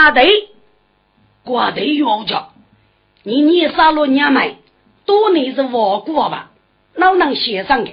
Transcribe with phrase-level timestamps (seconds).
[0.00, 0.48] 阿对，
[1.44, 2.46] 瓜对有着，
[3.22, 4.56] 你年杀了娘们，
[5.04, 6.52] 多年是我过吧，
[6.94, 7.90] 老能写上的？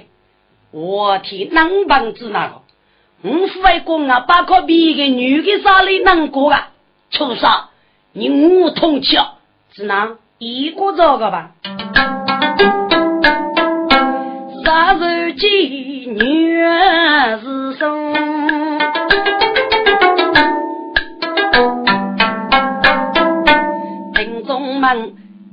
[0.70, 2.62] 我替能帮子那个，
[3.20, 6.70] 我父爱公啊，把可比个女的杀里能过啊？
[7.10, 7.50] 畜生，
[8.12, 9.18] 你我通气，
[9.74, 11.50] 只能一个这个吧。
[14.64, 15.46] 杀人机
[16.06, 16.56] 女
[17.42, 18.37] 是生，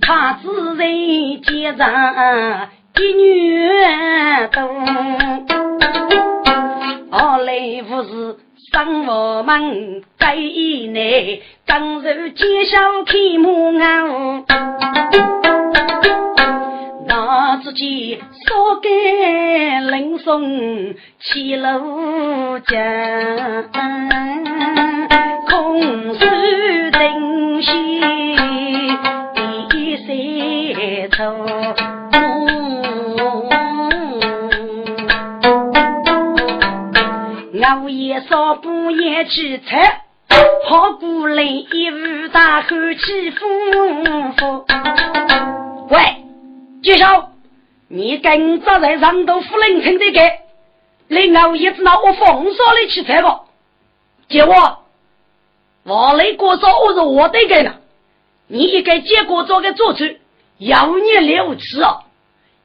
[0.02, 0.88] 他自然
[1.42, 3.70] 接上一女
[4.52, 4.62] 多，
[7.12, 8.38] 二来不是。
[8.72, 14.04] 生我们在内，刚柔介绍开幕啊！
[17.08, 18.90] 那自己说给
[19.92, 22.82] 林松起楼江，
[25.48, 26.26] 空手
[37.66, 40.04] 熬夜烧补夜吃菜，
[40.68, 43.46] 好过来一壶大口气呼
[44.38, 44.66] 呼。
[45.90, 46.00] 喂，
[46.84, 47.32] 介绍，
[47.88, 50.20] 你跟着在上头夫人村的给，
[51.08, 53.30] 来熬夜子那我风烧的吃菜不？
[54.30, 54.84] 接我，
[55.86, 57.78] 我来过早我是我的给了，
[58.48, 60.06] 你一个结果做个做主，
[60.60, 62.04] 要你了吃哦。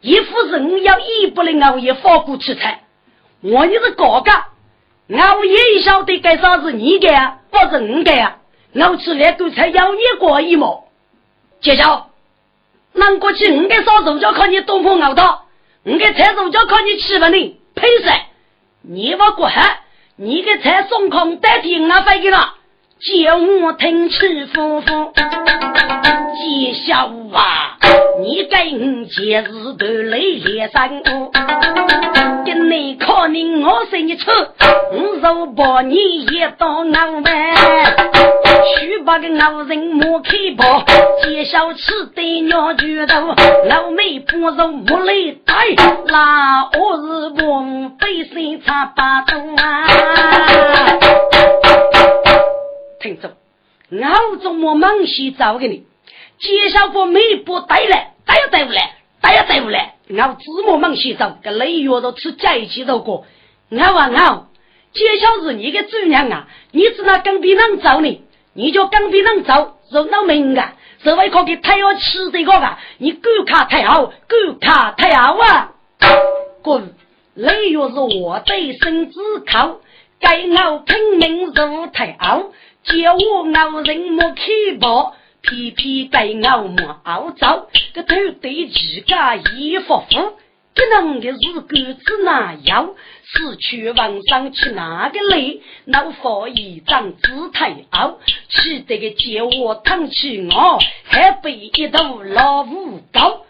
[0.02, 2.82] 一夫人要一不能熬夜放过吃菜，
[3.40, 4.44] 我你是高干。
[5.12, 8.36] 我也晓得该啥子你干，不是你干啊。
[8.72, 10.84] 我吃那个菜要你过一毛。
[11.60, 12.10] 介绍，
[12.92, 15.46] 难过去你给烧肉就靠你东风熬到，
[15.82, 18.12] 你给菜肉就靠你吃吧你，配谁？
[18.82, 19.80] 你不过海，
[20.16, 22.54] 你给菜送空代替我飞给了。
[23.00, 27.78] 叫我听起夫妇，介绍啊，
[28.20, 31.30] 你跟节日都来连三个，
[32.44, 34.30] 跟你靠你我生一出，
[34.92, 37.24] 我若把你一刀脑门，
[38.78, 40.84] 去把个老人莫开包，
[41.22, 43.34] 介绍吃的鸟举头，
[43.66, 45.14] 老妹不肉莫来
[45.46, 45.54] 带，
[46.06, 49.86] 那我是王背身插把刀啊。
[53.00, 53.30] 听着，
[53.90, 55.84] 我怎么忙洗澡给你？
[56.40, 59.94] 介绍过每步带来，带也带不来，带也带不来。
[60.08, 61.38] 我怎么忙洗澡？
[61.42, 63.26] 跟雷月都吃在一起走过。
[63.68, 64.48] 我啊我，
[64.92, 68.22] 介绍是你的主娘啊，你只那跟别人走呢，
[68.54, 70.74] 你就跟别人走，肉脑明啊，
[71.04, 75.72] 这位可给太要吃这个啊，你狗卡太好，狗卡太好啊！
[76.62, 76.94] 滚！
[77.34, 79.78] 雷月是我对身子靠，
[80.18, 82.50] 该我拼命入太好。
[82.82, 84.42] 叫我熬人莫开
[84.80, 87.68] 包，偏偏该熬莫熬糟。
[87.92, 90.32] 个头对自家衣服服，
[90.74, 92.94] 这能的日狗子哪要？
[93.32, 95.60] 死去往上去哪个累？
[95.84, 98.18] 老佛一张姿态傲，
[98.48, 103.46] 气得个叫我躺起我，还背一头老虎高。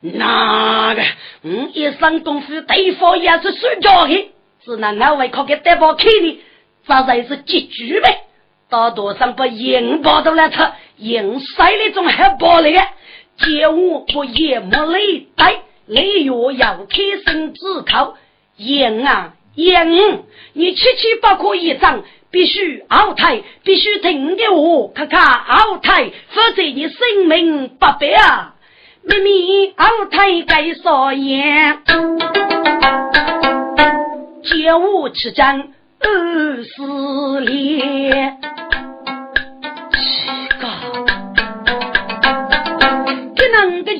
[0.00, 1.02] 那个，
[1.42, 4.32] 我一身功夫对付也是睡觉的，
[4.64, 6.40] 只能俺为靠给对方看的，
[6.86, 8.23] 这才是结局呗。
[8.74, 10.58] 大多上把银包都来吃，
[10.96, 12.92] 银塞那种还包来，
[13.38, 18.16] 叫我不也没累带，累药要开身自靠。
[18.56, 20.24] 银啊银，
[20.54, 28.56] 你七七八可一张，必须熬胎，必须听的我看看熬胎，否则你性命不保啊！
[29.04, 31.78] 妹妹熬胎该少盐，
[34.42, 35.68] 叫我吃张
[36.00, 38.53] 二十年。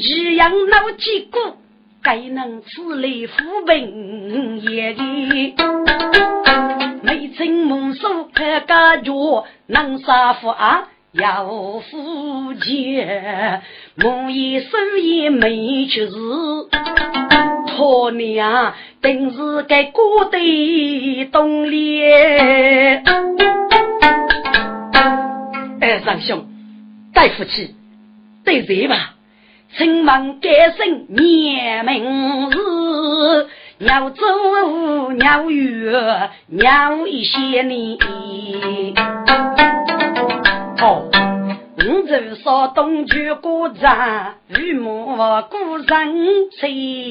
[0.01, 1.57] 只养老几个，
[2.03, 3.35] 该能此类富
[3.67, 5.55] 贫也的。
[7.03, 11.47] 没曾梦说看家脚，能杀富啊要
[11.81, 13.63] 富钱。
[13.97, 16.17] 梦一生也没出事，
[17.69, 23.05] 托娘定是该过得东脸。
[25.81, 26.47] 哎，长兄，
[27.13, 27.75] 带福气，
[28.45, 29.14] 对谁吧？
[29.77, 33.49] 请问改姓年名字，
[33.79, 37.99] 鸟走鸟月鸟一些年。
[40.81, 41.11] 哦，
[41.77, 43.91] 我就说东去古镇，
[44.49, 45.17] 雨幕
[45.51, 46.71] 古人翠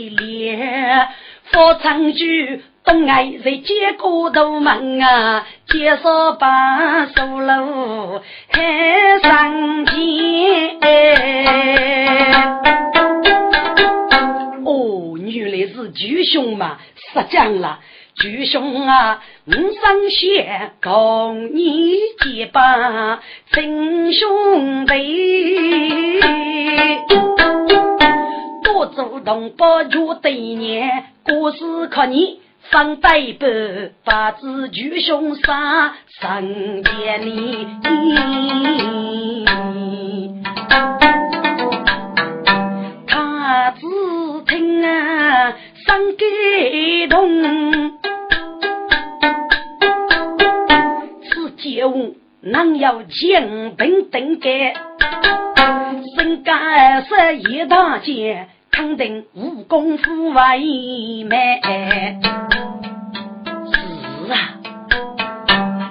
[0.10, 1.10] 莲，
[1.52, 9.94] 佛唱句东爱在接过头门啊，介绍把手楼海上见。
[14.66, 17.80] 哦，原来是巨兄嘛，失讲了。
[18.16, 23.20] 巨兄啊，我上学共你结拜
[23.52, 26.22] 亲兄弟，
[28.64, 32.40] 多做同胞就对年，过世靠你
[32.72, 33.46] 放带不
[34.04, 36.42] 把子巨兄杀上
[36.84, 37.68] 见你。
[43.08, 43.86] 他只
[44.48, 45.56] 听啊，
[45.86, 47.94] 伤感动。
[51.76, 54.76] 有能要精兵登盖，
[56.16, 61.62] 身干是一大件，肯定无功夫为美。
[63.72, 64.60] 是啊，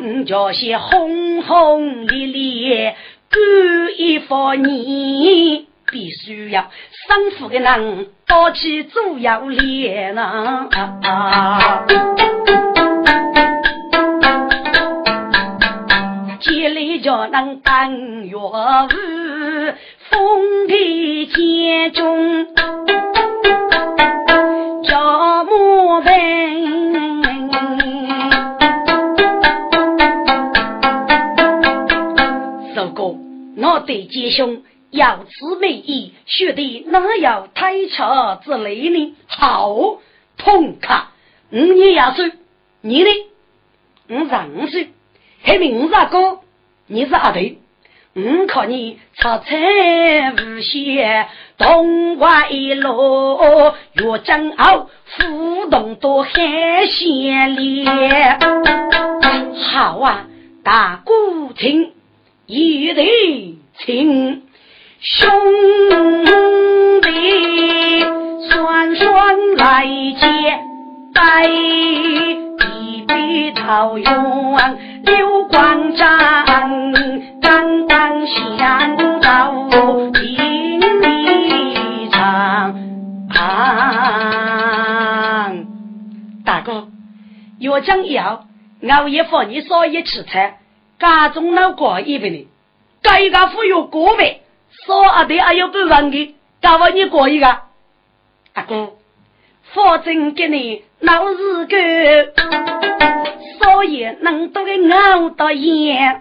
[0.00, 2.96] 你叫些轰轰烈烈
[3.30, 3.40] 干
[3.96, 6.70] 一番你必须要
[7.06, 10.68] 生富的人多起主要脸呐。
[17.02, 18.96] 叫能当岳父，
[20.08, 22.46] 封地监中
[24.84, 26.04] 叫母文。
[32.76, 33.18] 如果
[33.56, 39.16] 我对杰兄要此美意，学的哪有太巧之类呢？
[39.26, 39.74] 好，
[40.38, 41.06] 痛快！
[41.50, 42.30] 五年要岁，
[42.80, 43.10] 你呢？
[44.08, 44.92] 五十五岁，
[45.42, 46.38] 还没五十哥。
[46.92, 47.40] 你是阿头，
[48.12, 57.86] 我靠你出彩无限，东外路越江傲，浮动多海鲜烈。
[59.72, 60.26] 好啊，
[60.62, 61.92] 大鼓听，
[62.44, 64.42] 一对亲
[65.00, 65.30] 兄
[67.00, 68.00] 弟，
[68.50, 69.86] 双双来
[70.20, 70.26] 接
[71.14, 71.48] 拜，
[73.18, 74.78] 一笔桃园。
[75.04, 76.18] 刘关张
[77.40, 79.70] 刚刚相照
[80.12, 80.80] 情
[81.42, 82.74] 一场。
[86.44, 86.88] 大哥，
[87.58, 88.44] 要讲要，
[88.88, 90.58] 熬夜放你少一吃菜，
[90.98, 92.46] 家中老过一百年，
[93.02, 94.40] 该个富有过百，
[94.86, 97.46] 少阿弟还有半万的，搞我你过一个。
[98.52, 98.90] 大哥，
[99.74, 102.32] 保证给你老日个。
[103.60, 106.18] 少爷能多个熬到夜，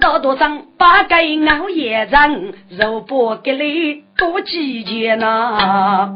[0.00, 6.12] 多多上八个熬夜人，肉不给你多几件呐。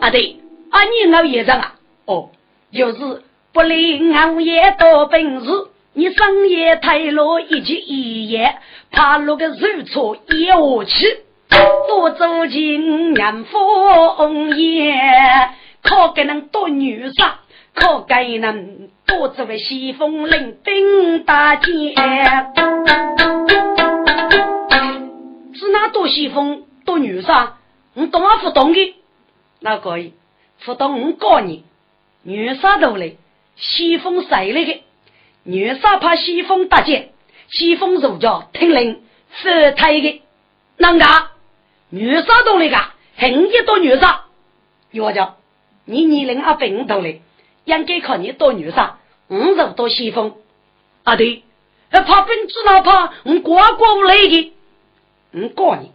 [0.00, 0.38] 啊对，
[0.70, 1.74] 啊你熬夜人啊？
[2.06, 2.30] 哦，
[2.72, 3.22] 就是
[3.52, 5.50] 不离熬夜多本事，
[5.92, 8.56] 你深夜太落一起一夜，
[8.90, 10.54] 怕落个肉错一下
[10.86, 14.94] 去，多走进年风夜，
[15.82, 17.40] 可给能多女杀。
[17.74, 21.68] 可该能多这位西风领兵大将，
[25.52, 27.58] 是那多西风多女杀？
[27.92, 28.94] 你懂啊不懂的？
[29.60, 30.14] 那可以，
[30.64, 31.64] 不懂我告你，
[32.22, 33.12] 女杀都来，
[33.56, 34.82] 西风谁来的？
[35.42, 37.02] 女杀怕西风大将，
[37.50, 40.22] 西风如叫听令发胎的，
[40.78, 41.04] 啷个？
[41.90, 42.76] 女杀都来个，
[43.16, 44.24] 很一多女杀，
[44.92, 45.36] 我叫
[45.84, 47.20] 你年龄啊病头来。
[47.64, 50.36] 应该靠你多女杀，五十多西风。
[51.02, 51.42] 啊对，
[51.90, 54.52] 怕本子哪怕我过过不来的，
[55.32, 55.90] 我告你，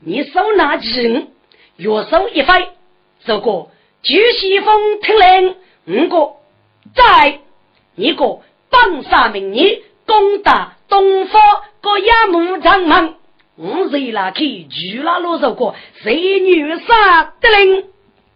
[0.00, 1.28] 你手拿剑，
[1.76, 2.68] 右手一挥，
[3.24, 3.68] 这个
[4.02, 6.36] 巨西风听令，五个
[6.94, 7.40] 在
[7.96, 11.42] 一个榜上名义攻打东方
[11.80, 13.14] 个亚木长门，
[13.58, 17.84] 我谁拉去举拉罗这个谁女杀得令，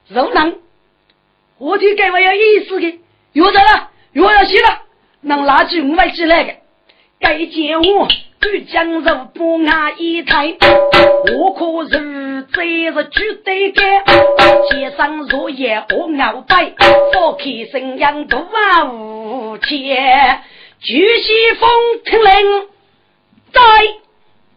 [0.09, 0.57] 若能。
[1.59, 3.01] 我听该话有意思的，
[3.35, 4.83] 又得了，又要写了，
[5.21, 6.55] 能拿起五百起来的，
[7.21, 8.09] 该见我
[8.41, 10.57] 举江肉不牙一抬，
[11.37, 13.83] 我可是这是绝对的，
[14.71, 16.73] 街上若夜我鳌拜，
[17.13, 20.43] 放开声音多啊无钱，
[20.81, 21.71] 巨西风
[22.07, 22.69] 听令，
[23.53, 23.61] 在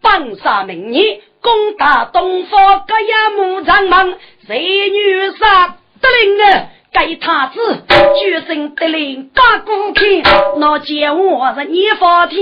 [0.04, 5.76] 榜上名义攻打东方各衙木长门，谁女杀？
[6.00, 6.66] 得令啊！
[6.92, 7.82] 该太子
[8.22, 10.22] 决心得令八股天，
[10.58, 12.38] 那见我是你发天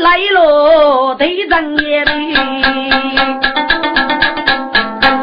[0.00, 2.34] 来了，对人眼里，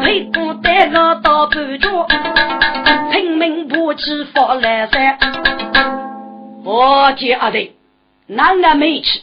[0.03, 2.07] 配不得我到半脚，
[3.11, 5.17] 拼命不夫妻发来噻。
[6.65, 7.73] 我姐阿弟，
[8.27, 9.21] 男人没去，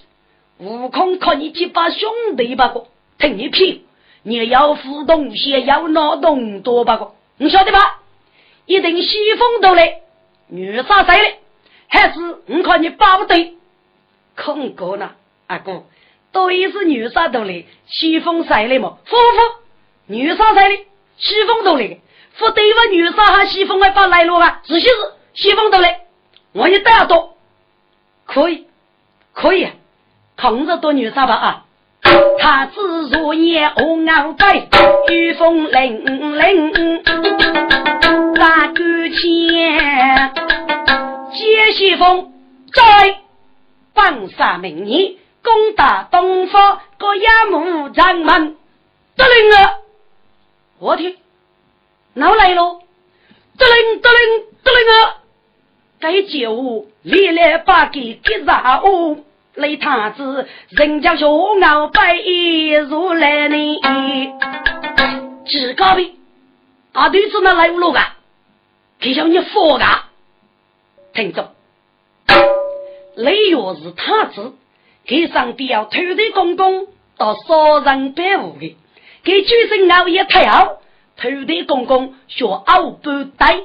[0.60, 2.86] 悟空靠你几把兄弟把个，
[3.18, 3.86] 听你屁，
[4.22, 8.00] 你要互动些，要脑洞多把个，你晓得吧？
[8.66, 10.02] 一定西风都来，
[10.48, 11.36] 女杀谁的？
[11.88, 13.56] 还是我看你把不对？
[14.36, 15.12] 空哥呢？
[15.46, 15.84] 阿哥，
[16.30, 18.98] 都也是女杀都来，西风谁来嘛？
[19.06, 19.62] 夫妇，
[20.06, 20.84] 女杀谁的？
[21.16, 21.98] 西风都来，
[22.38, 22.84] 不对吧？
[22.92, 24.60] 女杀和西风还把来路啊？
[24.64, 24.94] 仔细是
[25.32, 26.02] 西风都来，
[26.52, 27.36] 我也带多，
[28.26, 28.66] 可以，
[29.32, 29.66] 可以，
[30.40, 31.64] 空着多女杀吧啊！
[32.38, 34.68] 他自若夜红鳌背，
[35.14, 37.02] 御风凛凛，
[38.34, 38.74] 大鼓
[39.14, 40.32] 前
[41.34, 42.32] 接西风，
[42.72, 43.18] 在
[43.92, 48.56] 放杀明年，攻打东方，各衙门长门，
[49.16, 49.72] 得令啊！
[50.78, 51.18] 我听，
[52.14, 52.80] 哪来喽？
[53.58, 55.16] 得令得令得令啊！
[56.00, 59.18] 该酒历来把给给啥哦？
[59.60, 63.80] 雷太子，人家小熬白衣如来呢？
[65.44, 66.14] 几高位？
[66.92, 68.16] 啊，对子那来无路啊？
[68.98, 70.08] 给叫你佛啊！
[71.12, 71.52] 听着，
[73.16, 74.54] 雷月是太子，
[75.04, 76.86] 给上帝要偷的公公
[77.18, 78.76] 到杀人百物的，
[79.24, 80.80] 给举身熬夜太好，
[81.18, 83.60] 偷的公公学熬不带，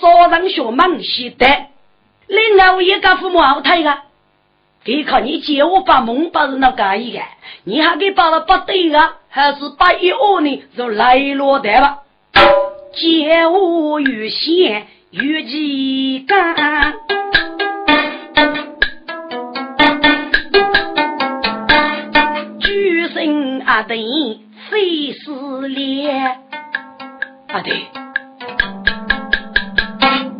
[0.00, 1.46] 杀人学忙西的，
[2.26, 4.09] 你熬夜干父母熬太个？
[4.82, 7.20] 给看你借我把梦把人那干一个，
[7.64, 9.16] 你还给把了不对啊？
[9.28, 10.62] 还是把一二呢？
[10.74, 11.98] 就来落得吧？
[12.94, 16.94] 借我与先与几干？
[22.60, 26.10] 举身阿弟非是烈，
[27.48, 27.70] 阿弟，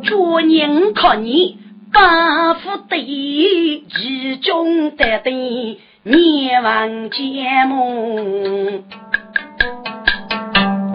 [0.04, 1.59] 昨年看你。
[1.92, 8.82] 八府地，其中得的灭亡节目，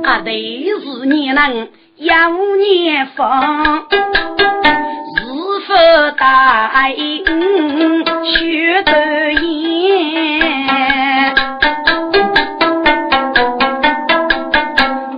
[0.03, 3.97] 啊，对是你能要年方，是
[5.67, 5.75] 否
[6.17, 7.23] 答应
[8.23, 11.35] 学得言？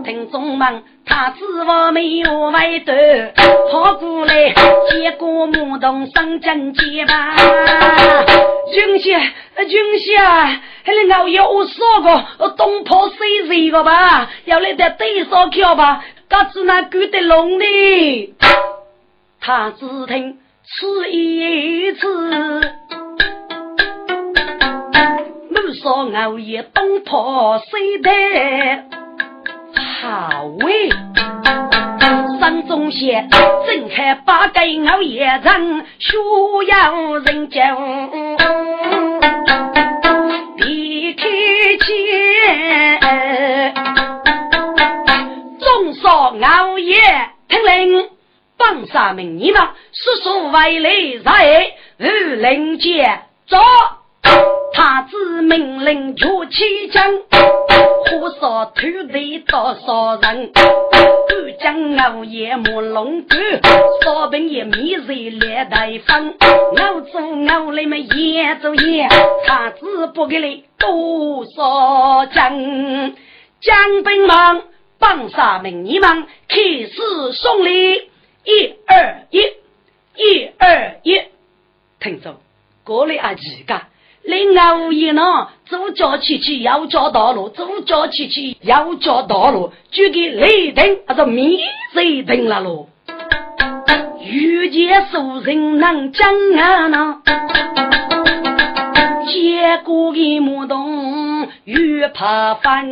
[0.03, 0.83] 听众们。
[1.07, 2.93] 他指我没有外头
[3.71, 4.53] 跑过来，
[4.91, 7.35] 结果木动上阵结吧。
[8.73, 9.09] 军师，
[9.67, 13.15] 军师啊，还能熬夜我说过东坡西
[13.47, 14.29] 热个吧？
[14.45, 18.35] 要来点对手跳吧，嘎子那狗的龙的。
[19.39, 22.07] 他只听此一次，
[25.49, 28.96] 我说熬夜东坡西的。
[30.09, 30.89] 好喂，
[32.39, 36.15] 山中仙睁开八盖熬夜人，需
[36.69, 37.59] 要人救。
[40.65, 41.27] 离开
[41.83, 43.01] 前，
[45.59, 46.09] 众说
[46.41, 46.95] 熬夜
[47.49, 48.09] 听令，
[48.57, 50.89] 帮杀名义嘛，叔叔为来
[51.21, 53.57] 在二林间走。
[54.73, 58.81] 他子命令出起将，火烧土
[59.11, 60.51] 地多少人？
[60.53, 63.39] 干将熬夜莫龙干，
[64.03, 66.33] 烧饼也米热来大方。
[66.39, 69.07] 熬做熬来么也做也，
[69.45, 73.15] 他子不给你多少将？
[73.59, 74.61] 将兵们
[74.99, 78.09] 帮杀名义们开始送礼，
[78.43, 79.39] 一二一，
[80.15, 81.19] 一二一，
[81.99, 82.35] 听着，
[82.83, 83.81] 过来啊几个。
[84.27, 91.57] 另外无言呢，左脚起起，右脚道路，左脚起起，右脚道路，就给雷霆，还是米
[91.93, 92.87] 雷霆了喽。
[94.21, 97.21] 遇见熟人能讲啊呢，
[99.27, 102.85] 结果一木动越怕烦，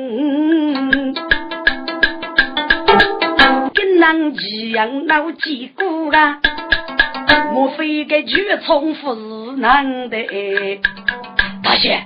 [3.73, 6.39] 跟人一样闹结果啊，
[7.53, 10.17] 莫非个绝重复是难的？
[11.65, 12.05] 大仙，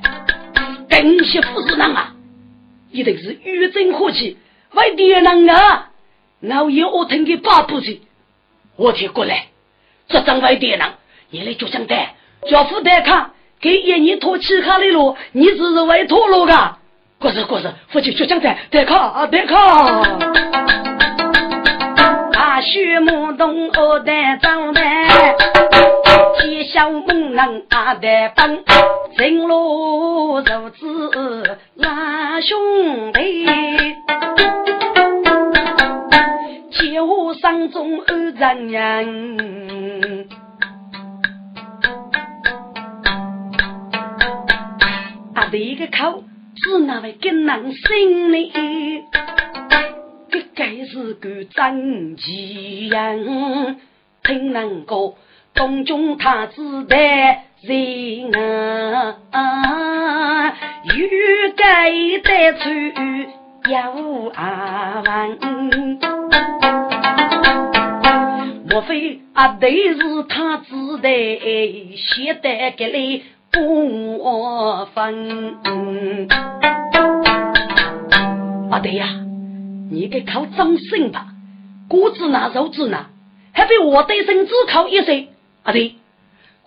[0.89, 2.13] 更些富士囊啊，
[2.91, 4.37] 一定是玉真火气，
[4.71, 5.89] 为爹娘啊！
[6.49, 7.99] 熬夜我听给八步去，
[8.77, 9.47] 我听过来，
[10.07, 10.93] 这张外爹娘，
[11.29, 12.15] 你来就想带，
[12.49, 16.77] 叫副带看，给爷你拖其他的路，你只是为拖路的，
[17.19, 19.57] 过是过是，父亲就想带带看啊带看。
[22.31, 25.35] 大雪木东我带张带。
[26.39, 28.57] 天小猛人阿得帮，
[29.17, 33.45] 正路如子拉兄弟，
[36.71, 40.29] 酒上当中二丈人，
[45.33, 46.23] 啊，这个口
[46.55, 48.53] 是那位更能心里，
[50.29, 53.79] 这该是个真奇人，
[54.23, 55.17] 听能够
[55.53, 56.95] 东中太子的
[57.61, 58.31] 人
[59.31, 60.53] 啊，
[60.95, 61.91] 欲盖
[62.23, 62.69] 得出。
[63.69, 65.37] 有阿万，
[68.69, 69.99] 莫非阿对是
[70.29, 71.09] 他自的
[71.97, 75.57] 写得给你不分？
[78.71, 79.05] 阿对呀，
[79.91, 81.27] 你给靠张生吧，
[81.89, 83.07] 果子拿肉子呢，
[83.51, 85.27] 还被我对身只靠一些。
[85.63, 85.95] 阿对，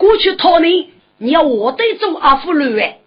[0.02, 2.99] 过去讨你，你要我对做阿夫路哎，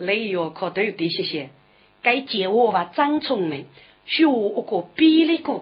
[0.00, 1.50] 你要可都得谢谢。
[2.02, 3.66] 该借我吧，张聪明，
[4.04, 5.60] 学我个比例个，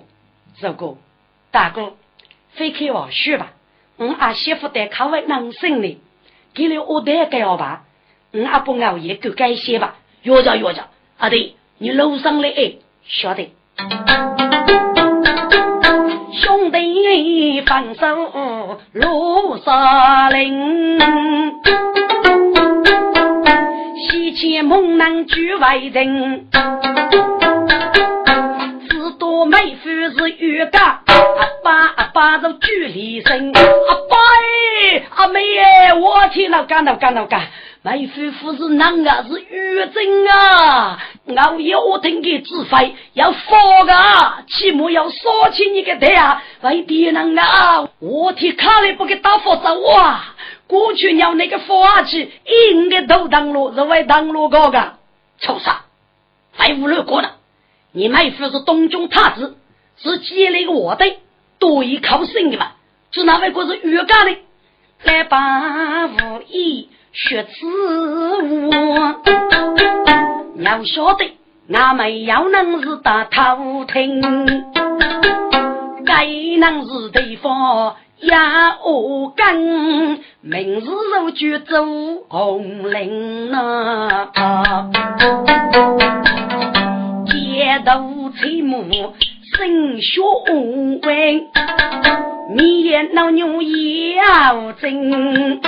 [0.59, 0.97] 这个
[1.51, 1.93] 大哥，
[2.53, 3.53] 非开玩笑吧？
[3.99, 5.99] 我阿媳妇得考为能生呢，
[6.55, 7.85] 给了我得该好吧？
[8.33, 9.99] 我阿不熬夜够该些吧？
[10.23, 13.51] 约着约着，阿弟，你楼上来哎，晓得？
[16.61, 21.01] 兄弟放手路上林。
[23.97, 26.51] 西岐猛男举外人，
[28.91, 34.17] 只道妹夫是玉家，阿爸阿爸都举离身，阿爸
[34.93, 37.49] 哎，阿妹哎，我天哪，干到干到干，
[37.83, 40.99] 妹夫夫是男啊，是玉贞啊，
[41.37, 50.37] 熬夜我听给指挥，要发个，起码要说起你个头啊，为别人啊，我天卡里不给打发走啊。
[50.67, 52.33] 过去要那个法器，
[52.71, 54.95] 应该都当路，是为当路高个，
[55.41, 55.83] 臭啥？
[56.57, 57.31] 还无路过呢？
[57.93, 59.57] 你妹夫是东中太子，
[60.03, 61.05] 是接了一个我的，
[61.59, 62.73] 多一靠生的嘛？
[63.13, 64.37] 是哪位国是越干的？
[65.05, 67.67] 来把武艺学此
[68.69, 69.21] 我，
[70.59, 71.37] 要晓得，
[71.73, 74.21] 俺们要能是打头听，
[76.05, 76.27] 该
[76.59, 77.97] 能是对方。
[78.21, 79.57] 呀，我干，
[80.43, 80.87] 明日
[81.23, 81.87] 我就走
[82.29, 84.31] 红岭呐，
[87.27, 88.85] 街头吹木
[89.61, 90.23] 生学
[91.03, 91.51] 问，
[92.57, 95.61] 面老牛要真，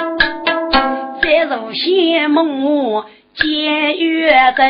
[1.20, 4.62] 再入羡慕见月走，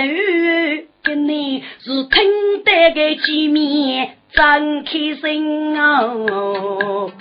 [1.05, 7.13] 跟你是听得个见面真开心哦。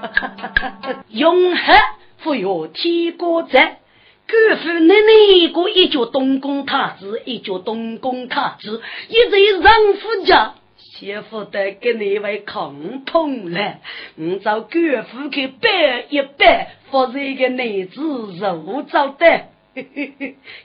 [1.08, 1.74] 永恒
[2.18, 3.78] 富有天国在，
[4.26, 9.62] 各府那那个一叫东宫太子，一叫东宫太子，一在人
[9.94, 10.52] 夫家，
[10.98, 13.76] 媳妇得跟那位抗通了。
[14.16, 18.02] 我找各府去摆一摆，发这个女子
[18.40, 19.42] 肉找 的，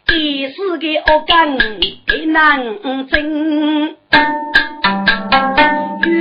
[0.07, 3.95] 第四个恶干的难争。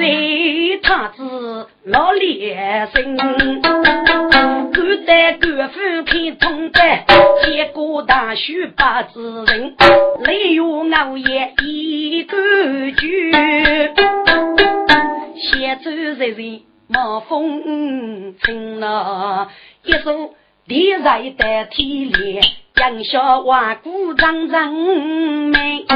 [0.01, 3.17] 为他子老烈心，
[4.93, 6.81] 敢在官府看通的，
[7.45, 9.75] 结果大许八字人，
[10.25, 10.61] 雷雨
[10.93, 12.37] 熬夜一个
[12.93, 13.33] 句，
[15.37, 19.49] 写走日日冒风尘呐，
[19.85, 20.35] 一首
[20.67, 22.41] 烈日的天烈，
[22.77, 25.87] 杨小万古长人美。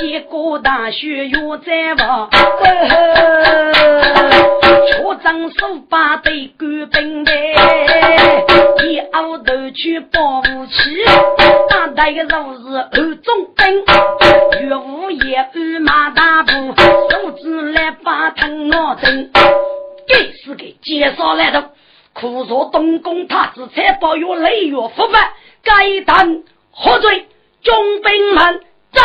[0.00, 2.30] 结果大雪又在望，
[4.92, 7.32] 出征手把对官兵的，
[8.84, 11.04] 一熬头去保武器，
[11.68, 13.84] 打的个若是二中兵，
[14.68, 16.50] 岳无也与马大步，
[17.10, 19.30] 手指来把藤我针，
[20.08, 21.70] 给是给介绍来的，
[22.12, 27.26] 苦说东宫太子才保有雷月伏法，该当何罪？
[27.62, 28.60] 中兵们
[28.92, 29.02] 在。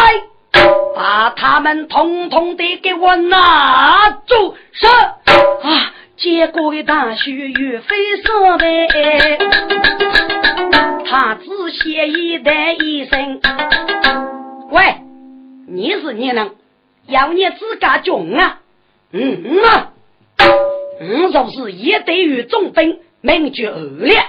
[0.96, 4.56] 把他们统统的给我拿住！
[4.72, 8.88] 是啊，结果的大雪岳飞说呗，
[11.06, 13.42] 他只写一代一生。
[14.72, 14.96] 喂，
[15.68, 16.56] 你是你能
[17.08, 18.60] 要你自家穷啊？
[19.12, 19.92] 嗯啊，
[21.00, 24.24] 嗯就是一对于重兵，名绝恶劣，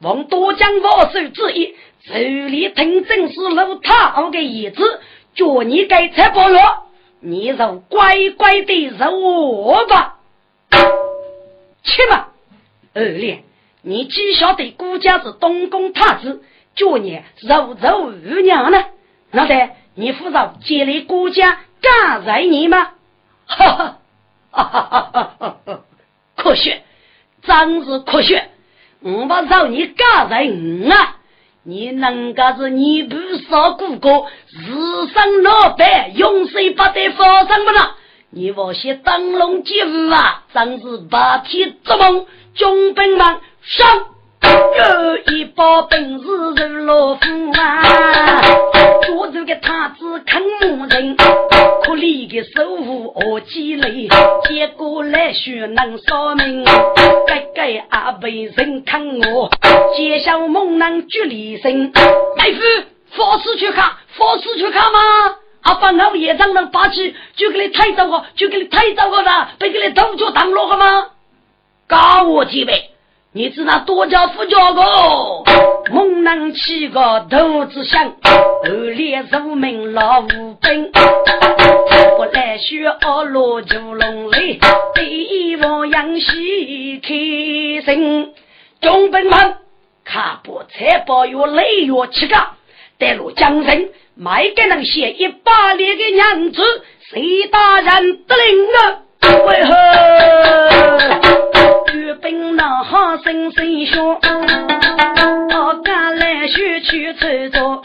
[0.00, 1.74] 王多将我手之意，
[2.06, 5.00] 手里听正是老太的意思。
[5.36, 6.86] 叫你给财宝了，
[7.20, 10.18] 你就乖乖的认我吧。
[11.82, 12.30] 去吧，
[12.94, 13.44] 二莲，
[13.82, 16.42] 你只晓得顾家是东宫太子，
[16.74, 18.82] 叫你肉肉二娘呢？
[19.30, 22.92] 那得你负责接来顾家干在你吗？
[23.46, 23.98] 哈哈，
[24.50, 25.80] 哈哈哈哈哈！
[26.34, 26.82] 可学，
[27.42, 28.50] 真是可学！
[29.00, 31.18] 我不让你干人啊！
[31.68, 33.16] 你能个是你不
[33.50, 37.96] 少顾客，日上老板，永世不得发生不了？
[38.30, 44.15] 你我些灯笼接舞啊，真是白天做梦，中兵们上。
[44.42, 47.20] 有一把本事如老虎
[47.52, 48.42] 啊，
[49.02, 54.08] 捉住个太子看母人，可怜的手无何积累，
[54.48, 56.64] 结果来学能说明，
[57.26, 59.50] 该该阿被人看我，
[59.96, 61.92] 接小猛男举离身，
[62.36, 62.60] 妹夫，
[63.12, 64.98] 佛寺去看，佛寺去看吗？
[65.62, 71.06] 阿把老爷长能拔起，就给你抬走个，就给你抬走个了，被给你头脚当落个吗？
[71.88, 72.90] 告我几杯。
[73.36, 74.82] 你知那多叫副叫个，
[75.92, 80.90] 猛男起个头子响，后脸入门老无本，
[82.18, 84.58] 我来学二罗九龙雷，
[84.94, 88.32] 第一王杨喜开声，
[88.80, 89.56] 中本们
[90.02, 92.36] 卡不财宝有雷药七个，
[92.98, 96.62] 带路江人卖给那些一百里的娘子，
[97.10, 99.02] 谁大人得令啊？
[99.46, 101.35] 为何？
[102.06, 107.82] 举兵那哈声声响，我赶来学去操作，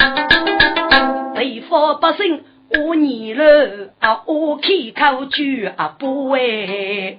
[1.34, 5.44] 北方百姓我你了啊，我开口就
[5.76, 7.18] 啊不为。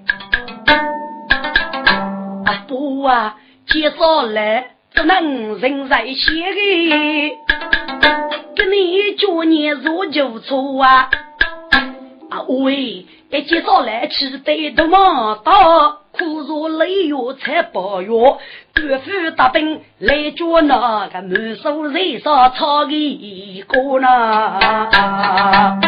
[2.45, 3.35] 啊不啊，
[3.67, 7.37] 介绍来只能人在先的，
[8.55, 11.11] 给你叫你入就错啊。
[12.31, 16.02] 啊喂，一介绍来吃得多么大。
[16.13, 18.09] 苦如雷雨才八月，
[18.75, 25.79] 官府大兵来捉那个满手人上草一个呢。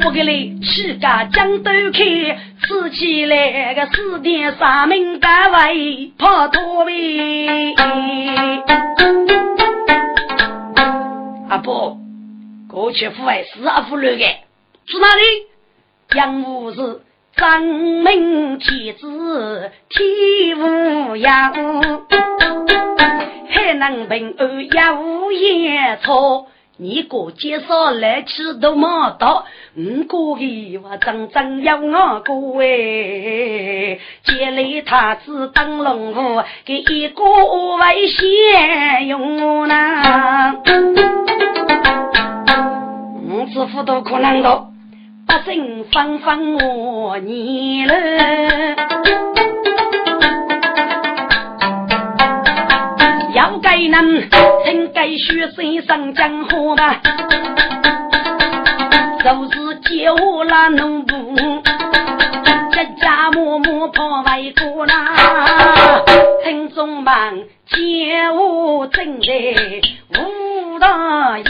[0.00, 7.74] 不给你去个江都开，吃起来个四点三名单位怕脱位。
[11.48, 11.98] 阿伯，
[12.70, 14.24] 过去府外是阿府来的，
[14.86, 15.22] 住哪里？
[16.14, 17.00] 杨武是。
[17.36, 21.52] 张门天子天无恙，
[23.48, 26.46] 海南平安也无烟草。
[26.76, 28.86] 你个介绍来吃都没
[29.18, 33.98] 到，五个月我整整要我过哎。
[34.24, 37.24] 接来太子当龙虎，给一个
[37.76, 40.56] 外先用呐。
[43.28, 44.73] 五子府都可能到。
[45.26, 47.94] 百姓纷纷我你了，
[53.34, 54.28] 要该能
[54.64, 57.00] 真该学生上江湖吧，
[59.22, 61.62] 就是叫我那农夫，
[62.72, 66.04] 家家默默跑外国啦，
[66.42, 69.32] 村中忙叫我正在
[70.18, 71.44] 武大爷，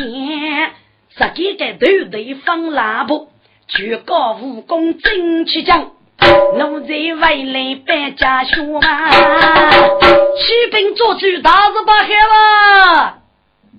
[1.16, 3.33] 十几个头头放喇叭。
[3.68, 5.90] 举高武功真气将，
[6.58, 9.10] 奴才未来百家学嘛。
[9.10, 13.18] 起兵做主，大事不害哇！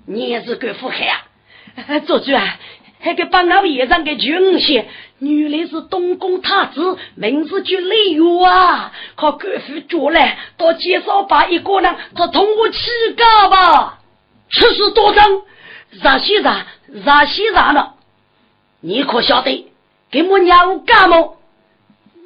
[0.06, 2.00] 你是个富海啊！
[2.06, 2.58] 做主啊！
[3.02, 4.88] 那个帮老爷上个军衔，
[5.20, 8.92] 原来是东宫太子，名字叫李玉啊！
[9.14, 13.98] 靠官府捉来，到街上把一个人，他同我起高吧？
[14.50, 15.42] 出事多张，
[15.90, 16.50] 热西热，
[16.88, 17.94] 热西热了，
[18.80, 19.70] 你可晓得？
[20.10, 21.36] 给我娘干么？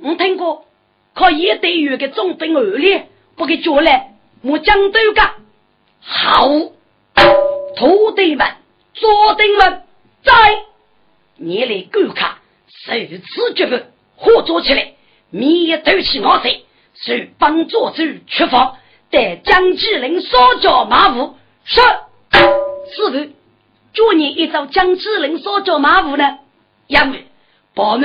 [0.03, 0.67] 我听过，
[1.15, 5.35] 靠一对月的中兵恶劣，不给叫来，我将都干。
[6.01, 6.49] 好，
[7.77, 8.47] 徒弟们、
[8.95, 9.83] 左弟们，
[10.23, 10.33] 在
[11.37, 12.37] 你来观看，
[12.69, 13.77] 受此绝不
[14.17, 14.95] 合作起来，
[15.31, 16.65] 灭斗起我谁？
[16.95, 18.79] 是帮助主出发，
[19.11, 21.35] 带江继林烧脚马虎。
[21.65, 21.81] 是，
[22.95, 23.33] 师傅，
[23.93, 26.39] 祝你一招江继林烧脚马虎呢？
[26.87, 27.27] 因为。
[27.81, 28.05] 宝母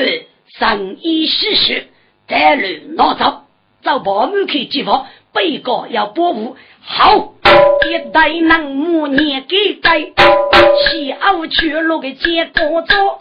[0.57, 1.87] 神医施施，
[2.29, 3.41] 带路拿走，
[3.83, 6.55] 找宝母去接访，被告要保护。
[6.79, 7.33] 好，
[7.85, 13.19] 一代能母年给带，小去落个结果做，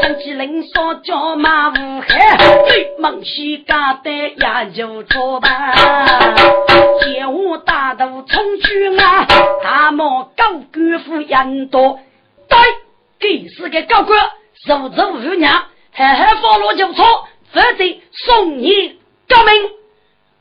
[0.00, 5.74] 陈继林说叫马无害，对孟西家的也就错吧。
[7.02, 9.26] 借我大渡冲去啊，
[9.62, 12.00] 大毛高官府人多，
[12.48, 12.58] 对，
[13.20, 14.18] 给是个高官。
[14.66, 17.04] 如此无娘，还还放落就错，
[17.52, 19.70] 否则送你革命。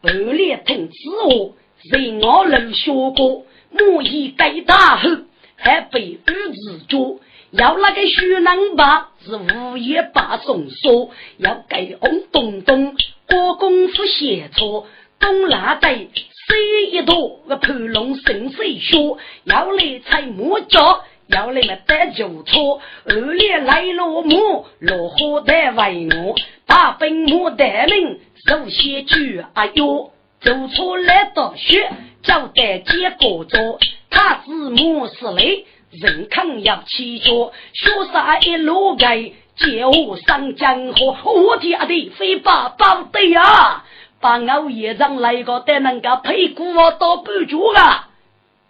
[0.01, 1.55] 二连听此话，
[1.91, 5.09] 人我能学过，莫以该大后，
[5.55, 7.19] 还被儿子捉，
[7.51, 12.95] 要那个徐能把是午夜把松说，要给红东东
[13.27, 14.87] 过功夫写错，
[15.19, 21.03] 东拉带西一朵个盘龙神水说，要来采木脚。
[21.27, 26.35] 要来么得就错，二爷来落幕，落花得为我，
[26.65, 31.89] 大本木得名，首先句哎哟，走错来到学，
[32.23, 43.83] 交代结果做，他字母是雷，人肯要起脚，学啥一路该，借我上江河，我天的非把宝的呀，
[44.21, 48.07] 把我爷长来个得能够配股我到半脚啊，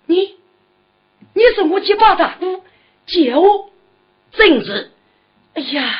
[0.07, 0.36] 你。
[1.37, 2.63] 你是我结巴大姑，
[3.05, 3.69] 姐我
[4.31, 4.89] 正是，
[5.53, 5.93] 哎呀，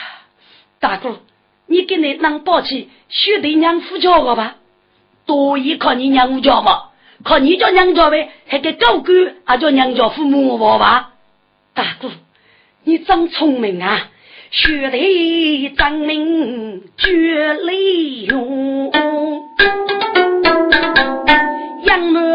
[0.79, 1.15] 大姑，
[1.67, 4.55] 你给你能抱起兄弟娘夫叫我吧？
[5.27, 6.85] 多一靠你娘夫叫嘛？
[7.23, 8.31] 靠你叫娘家呗？
[8.47, 11.13] 还给高官还叫娘家父母我吧？
[11.75, 12.09] 大姑，
[12.83, 14.09] 你真聪明啊！
[14.49, 18.91] 兄弟长命绝利用。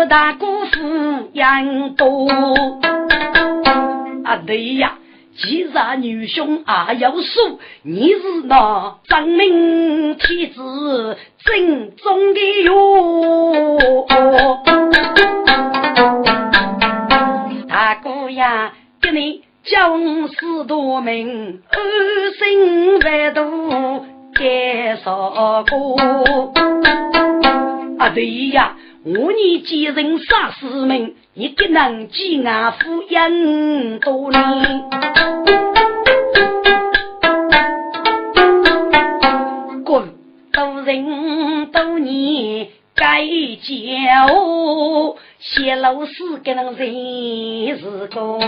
[0.09, 2.29] 大姑父杨多。
[4.25, 4.99] 啊，对呀，
[5.37, 13.79] 既然女兄啊要说你是那真命天子正宗的哟，
[17.69, 21.79] 大姑呀，给你将士多名，二
[22.39, 25.97] 心万度该少过。
[27.99, 28.77] 啊，对呀。
[29.05, 34.85] 我你几人杀死命，你个能记俺夫养多年。
[39.85, 40.15] 滚，
[40.53, 48.39] 多人多年该教，谢老师给人人是个。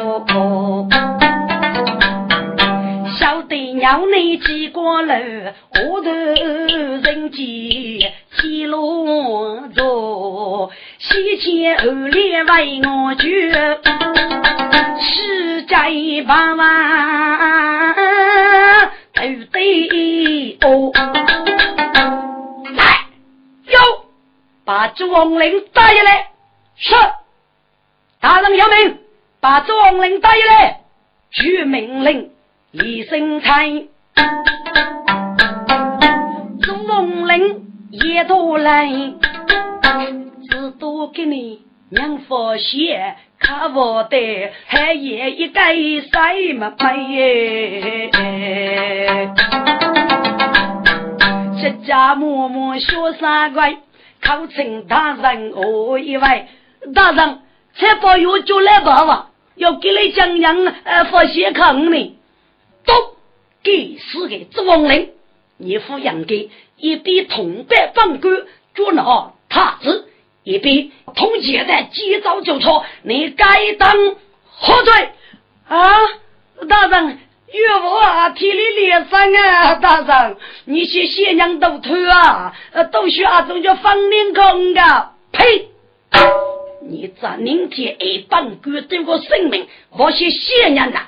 [3.24, 13.24] 晓得娘内几过楼，我头人间几落座，西前后里为我救，
[15.00, 15.90] 世债
[16.26, 17.96] 万万
[19.16, 20.92] 都得哦。
[22.76, 23.06] 来，
[23.64, 23.80] 有
[24.66, 26.28] 把朱王令带来。
[26.76, 26.94] 是，
[28.20, 28.98] 大人有命，
[29.40, 30.80] 把朱王令带来，
[31.30, 32.33] 据命令。
[32.76, 33.86] 一声差，
[36.60, 38.90] 朱龙林也多来，
[40.50, 41.60] 只多给你
[41.90, 44.16] 娘发现，看我的
[44.66, 45.60] 还也一个
[46.00, 48.10] 什么背？
[51.62, 53.76] 这家默默学三怪，
[54.20, 56.48] 考成大人我以为
[56.92, 57.38] 大人
[57.76, 62.13] 才把药就来吧吧，要给你讲讲呃发现坑呢。
[63.64, 65.10] 给死给朱王林，
[65.56, 70.08] 你抚养给一边同伴放官捉拿他子，
[70.44, 75.08] 一边同接待急早就错，你该当何罪
[75.66, 75.80] 啊？
[76.68, 77.18] 大人
[77.52, 79.74] 岳父啊，体力烈伤啊！
[79.76, 82.52] 大人，你去咸阳都偷啊？
[82.92, 85.10] 都需要种叫方面空的？
[85.32, 85.68] 呸！
[86.86, 91.00] 你这明天一帮官对我性命，我去咸阳的，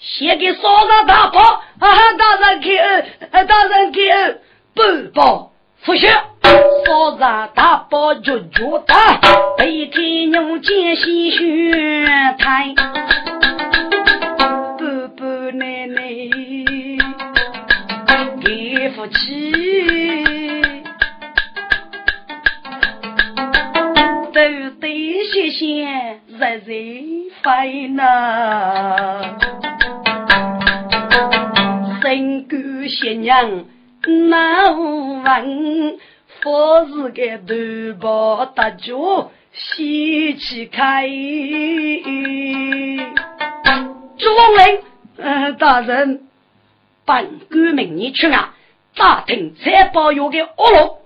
[0.00, 1.62] 写给少上大伯，啊！
[1.78, 3.04] 大人给恩，
[3.46, 4.40] 大人给恩，
[4.74, 4.82] 不
[5.14, 5.52] 报
[5.84, 6.08] 不学。
[6.86, 8.94] 少上大伯就觉得
[9.56, 11.38] 背给牛肩心血
[12.38, 12.74] 太，
[14.78, 16.02] 伯伯奶奶
[18.42, 19.52] 给福气，
[24.32, 24.40] 都
[24.80, 25.60] 得谢谢
[26.26, 26.70] 日日
[27.42, 28.02] 费呢。
[31.10, 33.64] 人干新娘
[34.28, 35.98] 难闻，
[36.40, 41.08] 佛是个头包大脚喜气开。
[44.18, 44.80] 朱王林，
[45.16, 46.28] 嗯，大人，
[47.04, 48.54] 本官明年去啊，
[48.96, 50.98] 大庭采包药的恶龙，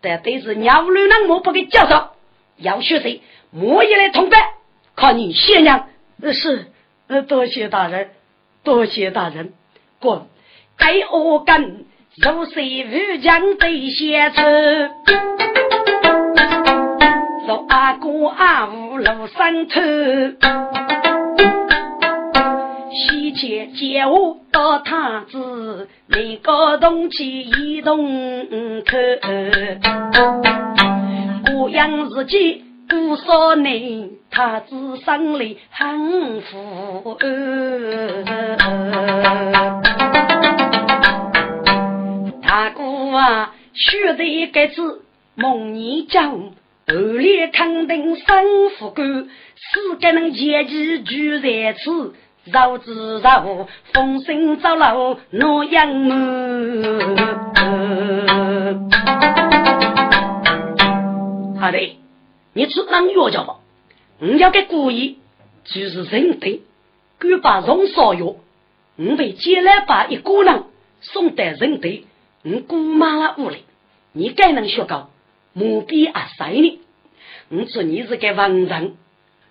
[0.00, 2.14] 但都是鸟女人莫不给介绍，
[2.56, 4.40] 要学谁，莫一来同伴，
[4.94, 5.88] 靠你新娘。
[6.32, 6.66] 是，
[7.28, 8.10] 多谢大人，
[8.62, 9.52] 多谢大人，
[10.00, 10.22] 滚。
[10.76, 14.40] 该我跟如水如江对先出，
[17.46, 19.80] 若阿哥阿五路上头，
[22.92, 28.46] 西街接我到堂子，每个东去一动
[28.84, 28.96] 口，
[31.52, 37.16] 过样日记多少年，太子生里很富。
[42.42, 45.04] 大哥啊，学得该次
[45.36, 46.50] 梦你讲，后
[46.88, 52.12] 来肯定生富贵，四个人前期聚在此。
[52.46, 57.16] 绕子绕，风声走漏诺阳门。
[61.60, 61.99] 好的，
[62.52, 63.56] 你去当药家吧。
[64.18, 65.18] 我要给故意
[65.64, 66.62] 就是人得，
[67.18, 68.36] 敢把荣烧药，
[68.96, 70.64] 我被接来把一个人
[71.00, 72.04] 送到人堆，
[72.42, 73.64] 我姑妈了屋里，
[74.12, 75.10] 你该能学高，
[75.52, 76.80] 目必阿塞你。
[77.48, 78.96] 我说你是个文人，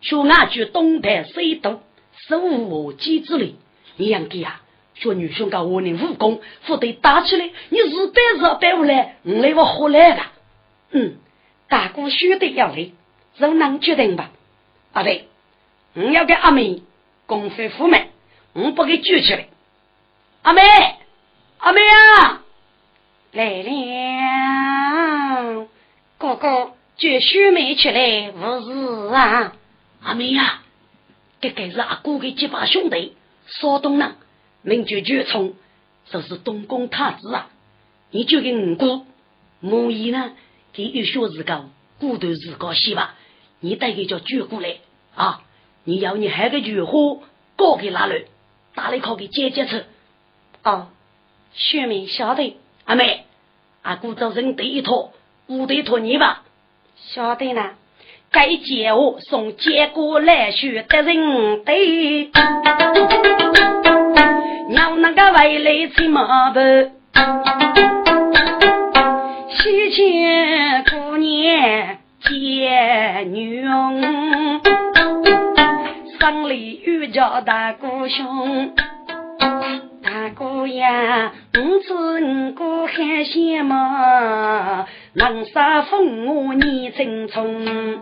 [0.02, 1.82] 学俺句东台西东。
[2.28, 3.56] 十五我机之类，
[3.98, 4.62] 你养给啊？
[4.96, 10.22] 说女兄搞我的武功，不得打起来，你是白日白不来，我来我何来的？
[10.92, 11.16] 嗯，
[11.70, 12.90] 大哥兄弟要来，
[13.38, 14.32] 就能决定吧？
[14.92, 15.28] 阿对，
[15.94, 16.82] 我要给阿妹
[17.28, 18.10] 功夫富美，
[18.54, 19.48] 我不给举起来。
[20.42, 20.62] 阿妹，
[21.60, 22.42] 阿妹啊，
[23.32, 25.68] 来了，
[26.18, 29.54] 哥哥举须眉起来，无事啊？
[30.02, 30.64] 阿妹呀。
[31.42, 33.16] 这个是阿哥的结拜兄弟，
[33.48, 34.16] 少东人，
[34.62, 35.54] 名叫绝冲，
[36.12, 37.48] 就是东宫太子啊！
[38.12, 39.06] 你就给五姑，
[39.62, 40.34] 母仪呢，
[40.74, 41.66] 给玉小自个
[42.00, 43.16] 骨头自个洗吧，
[43.60, 44.76] 你带个叫绝过来
[45.16, 45.42] 啊！
[45.84, 47.20] 你要你还个菊花，
[47.56, 48.24] 高给拿来，
[48.76, 49.86] 打来靠给姐姐吃。
[50.64, 50.88] 哦，
[51.54, 53.26] 薛明晓得，阿妹，
[53.82, 55.12] 阿姑找人对一套，
[55.48, 56.44] 五对托你吧，
[56.96, 57.72] 晓得呢。
[58.32, 62.30] 该接我送结果来学的人对，
[64.70, 66.60] 要那个外来骑马步，
[70.10, 74.02] 西迁姑娘接女佣，
[76.20, 78.72] 生里遇着大姑兄。
[80.02, 83.76] 大哥呀，五子五哥还羡慕，
[85.14, 88.00] 能杀风我你真聪。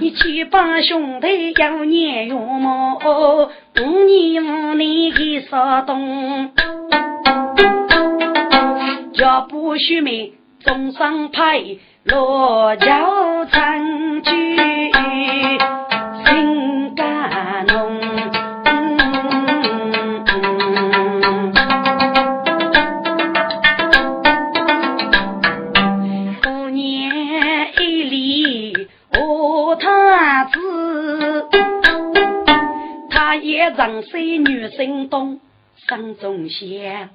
[0.00, 2.98] 你七八兄弟要年月么？
[3.80, 6.50] 五年五年的少东，
[9.18, 11.60] 要不须眉中上派，
[12.04, 14.56] 落脚长居
[16.24, 17.98] 心肝浓。
[33.76, 35.38] 长岁女生东
[35.86, 37.10] 山中仙，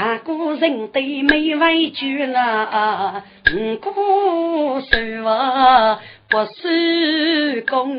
[0.00, 3.90] 大姑人对没畏惧了，五姑
[4.80, 5.98] 手啊
[6.30, 6.52] 不收
[7.68, 7.98] 工，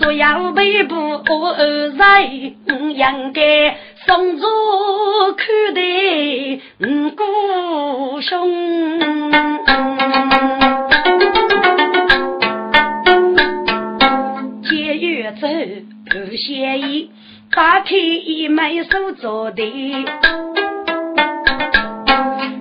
[0.00, 4.46] 说要背部二在应该送出
[5.36, 8.96] 看的五姑兄。
[15.38, 17.10] 走不协议，
[17.56, 19.64] 打开一枚手镯的，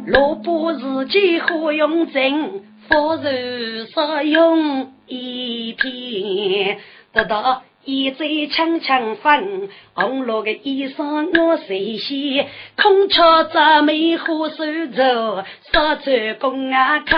[0.07, 6.77] 萝卜自己何用针，佛如所用一片，
[7.11, 12.45] 得到一嘴枪枪粉，红罗个衣裳我谁洗？
[12.81, 15.43] 空敲着梅花手镯，
[15.73, 17.17] 烧出公啊口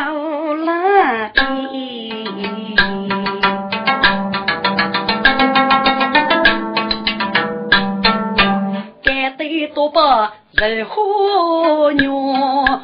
[9.47, 9.67] 来。
[9.73, 12.79] 多把人火娘，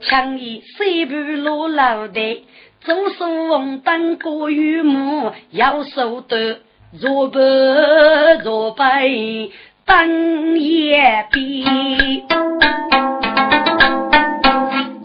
[0.00, 2.44] 强一三步落老的，
[2.80, 6.58] 左手红灯过玉幕，右手的
[6.92, 7.40] 若白
[8.42, 9.08] 若白
[9.84, 11.64] 灯也比，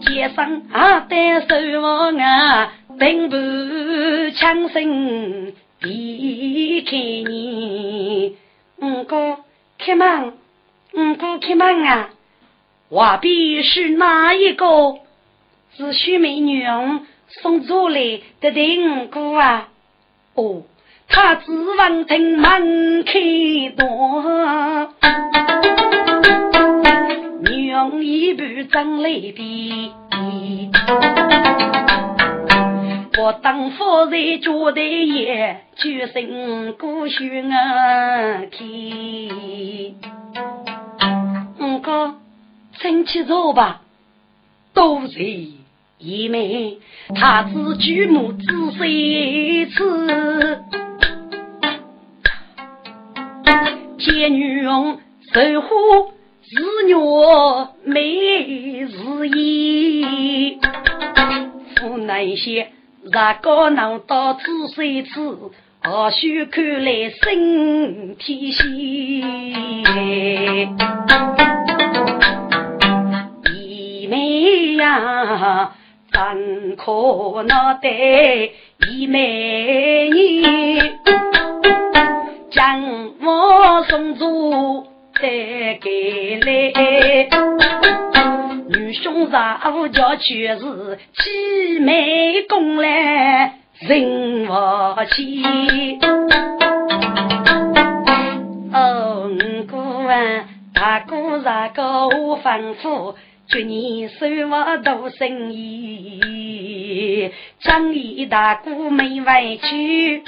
[0.00, 3.36] 街上啊带手王啊，并不
[4.34, 5.52] 强声。
[5.82, 8.36] 离开你，
[8.80, 9.38] 五哥
[9.78, 10.34] 开门，
[10.94, 12.10] 五哥开门啊！
[12.88, 14.66] 我必是哪一个？
[15.76, 16.64] 是徐美女
[17.28, 19.70] 送出来的五哥啊！
[20.34, 20.62] 哦，
[21.08, 23.12] 他只闻听门开
[23.76, 24.88] 多，
[27.42, 29.90] 女一步张泪滴。
[33.22, 38.42] 我当夫人觉得也就生过血啊！
[38.50, 39.94] 天，
[41.60, 42.16] 五哥
[42.80, 43.82] 生气走吧，
[44.74, 45.22] 都是
[45.98, 46.78] 一妹，
[47.14, 50.58] 他子举目之谁痴？
[53.98, 54.98] 见女佣
[55.32, 55.68] 守护
[56.50, 56.96] 日月
[57.84, 58.04] 美
[58.80, 60.58] 日衣，
[61.76, 62.72] 府内些
[63.04, 63.10] 日
[63.42, 64.44] 高能到知
[64.74, 65.10] 谁痴？
[65.82, 69.20] 或许看来身体细，
[73.52, 75.72] 一妹呀，
[76.12, 77.88] 怎可脑袋
[78.88, 80.80] 一妹你，
[82.52, 82.80] 将
[83.20, 84.24] 我送走
[85.20, 85.28] 再
[85.80, 86.72] 给来，
[88.68, 93.54] 女兄长家却是七妹公来。
[93.80, 95.42] 人我起，
[98.72, 99.76] 哦，五哥
[100.08, 103.14] 啊，大哥大哥我吩咐，
[103.52, 107.30] 祝你收我多生意。
[107.60, 110.22] 张义大哥没委屈，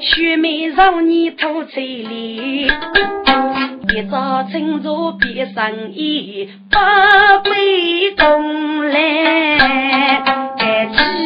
[0.00, 10.20] 雪梅让你偷彩礼，一早趁着别生意，八杯公来
[10.58, 11.18] 开穷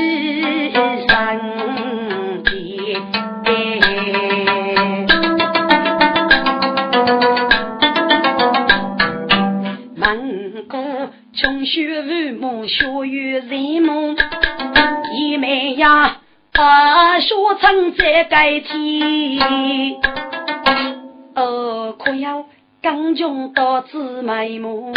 [11.72, 14.14] 学父母，学于人母，
[15.14, 16.18] 一妹呀，
[16.52, 19.96] 把学成在改天。
[21.34, 22.44] 哦，可要
[22.82, 24.92] 刚穷到姊妹母，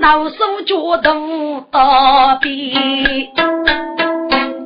[0.00, 0.36] 老手
[0.66, 3.30] 脚都大边。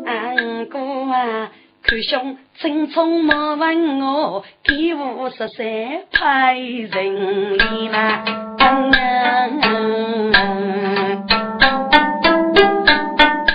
[0.06, 1.50] 俺哥啊，
[1.82, 5.64] 看兄匆匆莫问我，给我十三
[6.10, 8.24] 派人里嘛。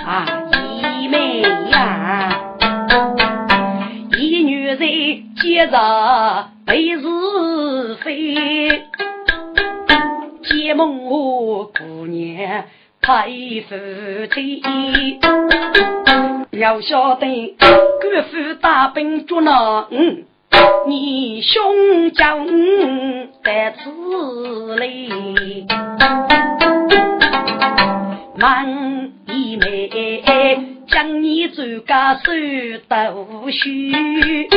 [0.06, 2.40] 啊，姨妹呀，
[4.18, 4.78] 一女人
[5.36, 7.02] 接着被是
[8.02, 8.82] 非，
[10.44, 12.64] 结梦我姑娘
[13.06, 13.28] 太
[13.68, 13.76] 夫
[14.32, 14.62] 妻，
[16.52, 20.24] 要晓得国父大兵捉拿嗯。
[20.86, 22.46] 你兄长
[23.44, 25.66] 在此里，
[28.38, 29.90] 满一妹
[30.88, 31.92] 将你走个
[32.24, 32.32] 手
[32.88, 34.48] 都虚，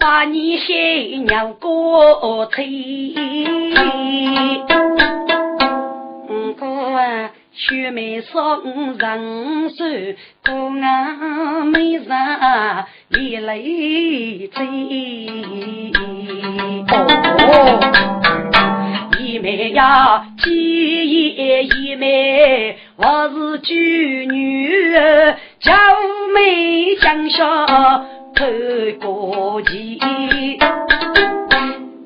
[0.00, 2.46] 把你黑娘过
[6.26, 6.52] 催。
[6.54, 7.30] 哥啊！
[7.52, 9.84] 雪梅送人手，
[10.44, 12.06] 姑娘美人
[13.08, 14.66] 泪泪醉。
[17.38, 17.80] 哦，
[19.18, 24.92] 一妹呀，几爷一妹，我是举女，
[25.60, 25.72] 娇
[26.34, 28.44] 美江上透
[29.00, 29.98] 过旗。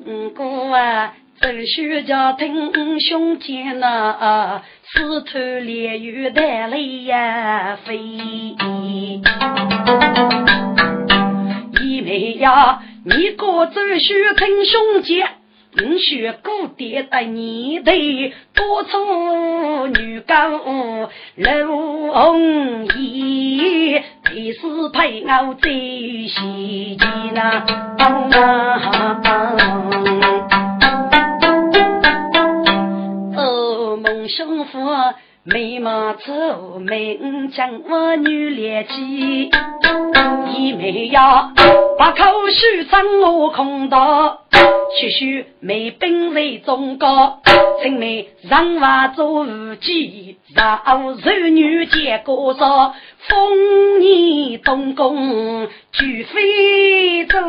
[0.05, 1.13] 嗯，哥啊。
[1.41, 7.97] 只需家听兄弟呐，四头连雨带泪呀飞。
[11.81, 15.23] 一妹呀，你哥只需听兄弟，
[15.73, 17.91] 你学古典的你的
[18.53, 20.47] 多出女高
[21.37, 24.59] 楼红衣，配是
[24.93, 27.65] 配我最喜气呐。
[34.27, 34.79] 兄父
[35.43, 37.19] 眉毛皱眉，
[37.53, 39.49] 将我女连起，
[40.53, 41.51] 一妹呀，
[41.97, 44.41] 把口须张我空道，
[44.99, 47.39] 须须没本事中高，
[47.81, 50.79] 青梅让娃做无忌，让
[51.17, 52.93] 柔女见过少，
[53.27, 57.39] 丰年东宫举飞走。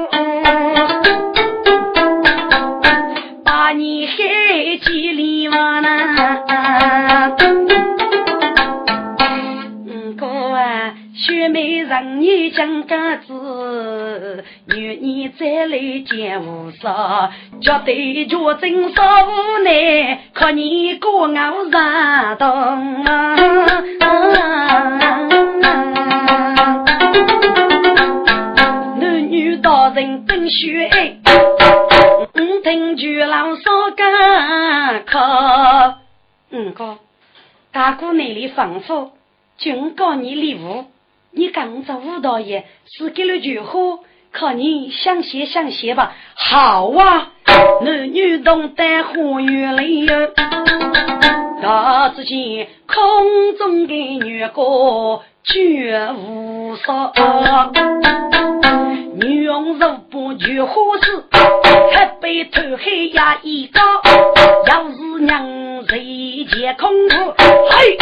[3.45, 4.14] 把你害
[4.82, 7.32] 几里哇呐？
[10.18, 17.30] 哥啊，雪梅让你讲个字，女你再来见我说，
[17.61, 21.53] 绝对绝真少无奈，可你过我上
[22.38, 23.36] 东啊！
[29.01, 31.16] 男女大人真血爱。
[32.62, 35.95] 听句老少讲可，
[36.51, 36.99] 嗯哥，
[37.72, 39.11] 大姑那里吩咐，
[39.59, 40.86] 军告你礼物，
[41.30, 44.01] 你刚做吴大爷，是给了句话，
[44.32, 46.14] 靠你想写想写吧。
[46.34, 47.32] 好啊，
[47.82, 50.32] 男女同在花园里哟。
[51.62, 57.12] 大只见空中的月光绝无少，
[59.16, 63.80] 女用肉不菊花丝，黑背头黑呀一高，
[64.68, 65.45] 要是娘
[65.88, 67.99] 谁见空腹，嘿，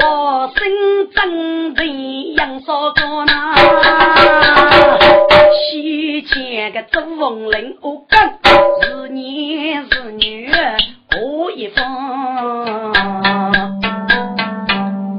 [0.00, 3.54] 好生真人杨少高呐，
[5.70, 8.38] 西前个周凤林我干，
[8.82, 9.16] 是男
[9.90, 10.52] 是女
[11.16, 12.92] 我一方。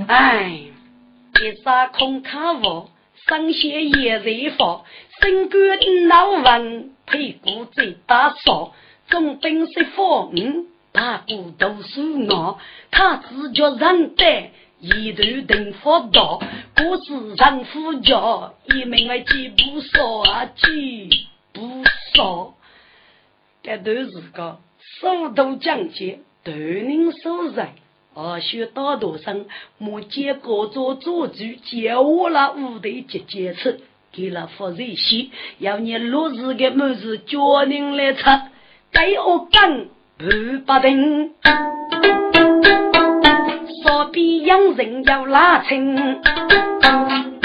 [0.07, 0.51] 哎，
[1.45, 2.89] 一杀空卡窝，
[3.27, 4.83] 上学也在发，
[5.21, 8.73] 身官老文，屁股最大少，
[9.09, 16.41] 总本是佛嗯，大姑读书我，他自觉人得，一头定佛道，
[16.75, 21.83] 故事人夫家，一名为几不少啊，几不
[22.15, 22.55] 少，
[23.61, 24.57] 这都是个
[24.99, 27.69] 速度讲解，对人受人。
[28.17, 29.45] 二学大多生，
[29.77, 31.35] 目见各座做主，
[31.65, 33.73] 接我了五队集结出，
[34.13, 38.23] 给了福瑞西，要你落日的母子叫人来吃，
[38.93, 39.87] 给我干
[40.17, 40.25] 不
[40.65, 41.33] 不定，
[43.83, 46.21] 少比养人要拉清，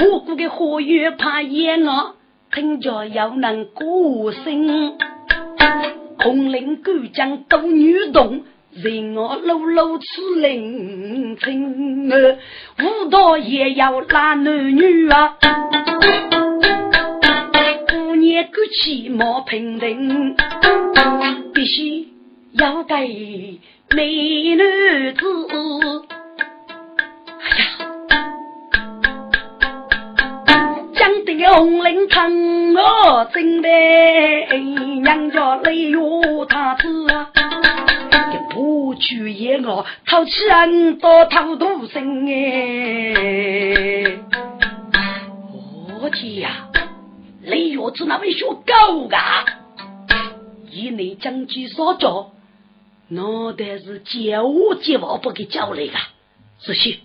[0.01, 2.15] 无辜的花园怕淹我，
[2.55, 4.97] 听着要能过声，
[6.21, 8.45] 红领狗将斗女动。
[8.73, 12.17] 人我露露此灵清啊，
[12.79, 15.37] 舞蹈也要拉男女啊，
[17.89, 20.37] 姑娘骨气莫平等，
[21.53, 22.09] 必须
[22.53, 23.59] 要给
[23.91, 26.20] 美男子。
[31.53, 33.69] 红领巾我真的
[35.03, 37.33] 娘家泪哟他子啊。
[38.51, 44.19] 不去也我掏钱多掏多生哎！
[46.01, 46.69] 我天呀，
[47.43, 49.45] 雷月子那位学狗啊！
[50.71, 52.33] 以内将军所教，
[53.09, 55.95] 那得是借我借我不给教来的，
[56.61, 56.99] 是些，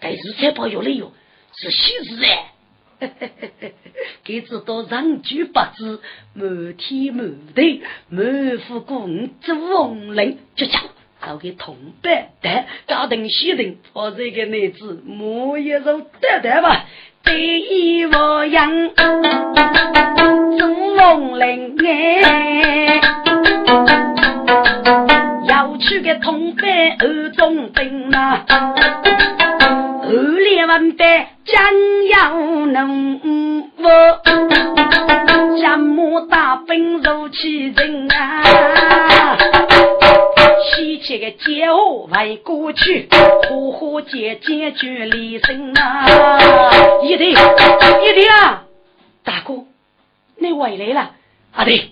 [0.00, 1.12] 该是才保有雷哟，
[1.56, 2.52] 是喜事哎！
[4.24, 6.00] 给知道人居八字，
[6.34, 10.82] 满天满地满腹公子王林，就讲
[11.24, 16.86] 找个同伴的家庭喜人，我这个女子莫一手得得吧，
[17.24, 18.90] 第一模样
[20.58, 23.00] 朱王林哎，
[25.48, 28.44] 要去个同伴二中兵呐。
[30.08, 33.20] 二两万百将要能
[33.76, 34.20] 我，
[35.60, 39.36] 将马大兵入其阵啊！
[40.62, 43.08] 西去个酒外过去，
[43.48, 46.06] 呼呼姐姐决离身啊！
[47.02, 47.34] 一弟，一
[48.14, 48.62] 弟啊！
[49.24, 49.64] 大哥，
[50.38, 51.10] 你回来了？
[51.52, 51.90] 阿弟，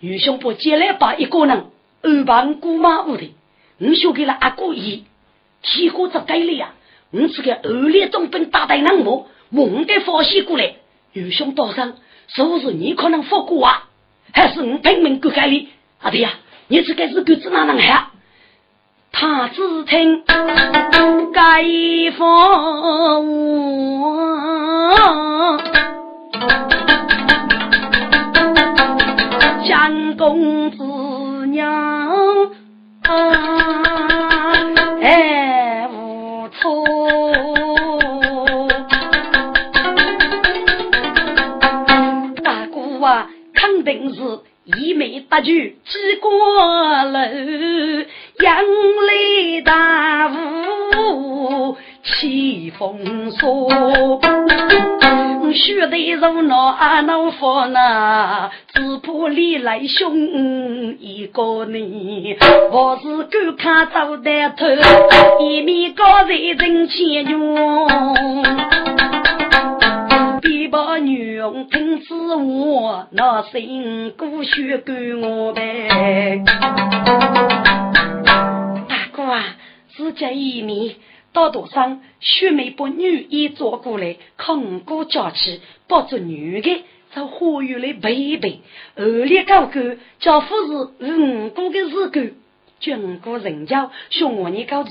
[0.00, 1.66] 女兄不接来把一个人
[2.00, 3.34] 二帮姑妈屋的，
[3.76, 5.04] 你说给了阿哥一，
[5.62, 6.72] 提锅子给了呀？
[7.10, 10.74] 你这个恶劣中兵大队人物，我该放心过来。
[11.12, 11.94] 有兄道上，
[12.28, 13.84] 是不是你可能发过啊？
[14.32, 15.68] 还是你拼命过海里？
[16.00, 16.30] 阿弟呀，
[16.68, 18.08] 你这个是狗子哪能害？
[19.12, 20.24] 他只听
[21.32, 21.64] 该
[22.18, 23.24] 放
[24.00, 25.58] 我，
[29.68, 32.54] 江公子娘。
[43.94, 44.20] 定是
[44.64, 47.18] 一眉大举几过楼，
[48.42, 48.64] 杨
[49.06, 53.46] 雷大雾起风沙，
[55.52, 60.16] 须得如闹阿闹火呐，只怕你来凶
[60.98, 62.36] 一个你，
[62.72, 64.66] 我是狗看走的头，
[65.44, 67.86] 一面高在人前用。
[71.44, 76.42] 一把女佣听此话，那心骨血干我呗。
[78.88, 79.56] 大哥啊，
[79.94, 80.94] 自家一面
[81.32, 86.84] 到途上，雪梅把女衣抓过来，空过家去，抱着女的
[87.14, 88.60] 在花园里陪陪。
[88.96, 90.74] 二里高歌叫夫是
[91.04, 92.32] 五哥的日干，
[92.80, 94.90] 军国人家向我你搞住，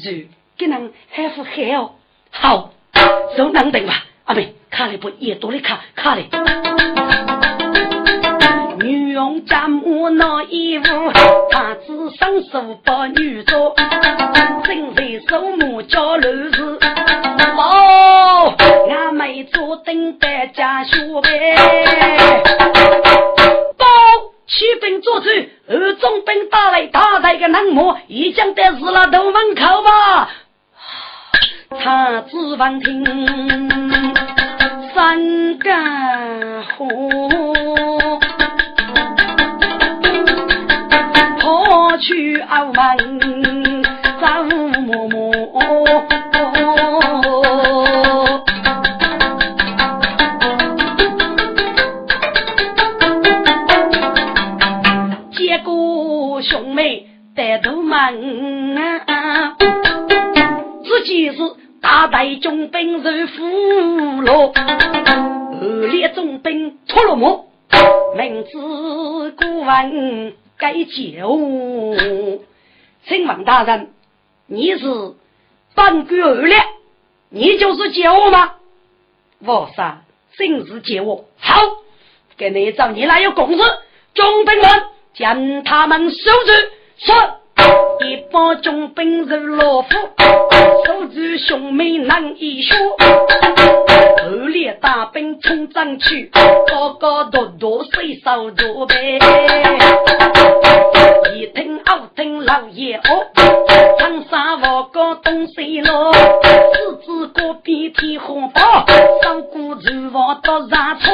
[0.58, 1.94] 给人还不害哦。
[2.30, 2.74] 好，
[3.38, 4.06] 就能等吧。
[4.26, 6.30] 阿妹，卡里不也多的卡卡里？
[8.80, 13.76] 女佣家母那一当手把女做，
[14.64, 16.80] 正在手磨叫楼子。
[17.58, 18.56] 哦，
[18.90, 21.56] 俺妹坐等待家学呗。
[23.78, 23.86] 报，
[24.48, 25.32] 起兵作战，
[25.68, 30.30] 二中兵打来，打在个南模，已经在日了头门口吧。
[31.84, 33.04] 他只闻听
[34.94, 36.88] 三干火，
[41.40, 42.74] 跑去澳门
[44.22, 45.18] 找嬷嬷。
[55.32, 58.78] 结果兄妹带头门
[59.08, 59.56] 啊，
[60.84, 61.63] 自己是。
[61.84, 63.44] 大队中兵是俘
[64.24, 67.50] 虏，二列中兵脱了幕，
[68.16, 68.52] 明知
[69.32, 71.94] 故问该救。
[73.06, 73.92] 请问大人，
[74.48, 74.86] 你是
[75.76, 76.64] 本官二列，
[77.28, 78.54] 你就是救我吗？
[79.46, 80.04] 我杀，
[80.38, 81.26] 正是救我。
[81.38, 81.62] 好，
[82.38, 83.64] 给你找你俩有共识，
[84.14, 87.06] 中兵们将他们收住。
[87.06, 87.40] 说。
[88.06, 89.90] 一帮中兵如老虎，
[90.86, 92.78] 手持兄妹难以说。
[94.18, 96.32] 二列大兵冲上去，
[96.68, 99.20] 高高多多水手着呗。
[101.36, 103.02] 一听二听老爷哦，
[104.00, 108.86] 长沙我高东西路，四子哥边天火爆，
[109.22, 111.12] 上古厨房到上车，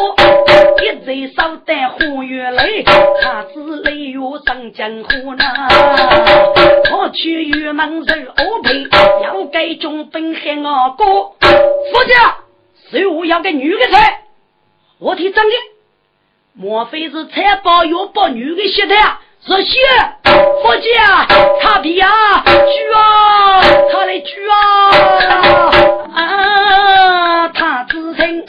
[0.84, 5.44] 一贼烧得火越雷，他是雷月上江湖呢。
[7.12, 8.88] 去玉门受欧陪，
[9.24, 11.06] 要给中兵喊我哥。
[11.40, 12.38] 夫家，
[12.90, 14.22] 随我要个女的菜，
[15.00, 15.52] 我听真的，
[16.54, 19.22] 莫非是菜包要包女的血的啊？
[19.42, 19.80] 是血，
[20.24, 21.26] 夫家，
[21.62, 22.10] 他皮啊，
[22.44, 22.52] 猪
[22.94, 24.56] 啊，他的猪啊，
[26.14, 28.46] 啊，他自称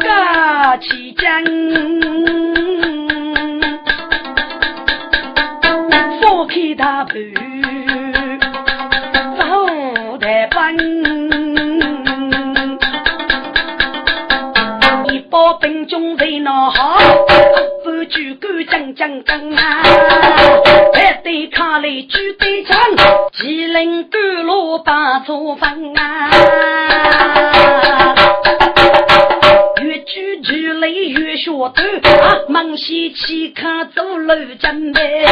[0.00, 1.42] 嘎起将，
[18.14, 19.82] 举杆将将将啊！
[20.92, 22.78] 排队卡来举队长，
[23.32, 26.30] 骑领赶路把作风啊！
[29.82, 31.74] 越举举累越学多，
[32.48, 35.26] 忙西起看走路真呗。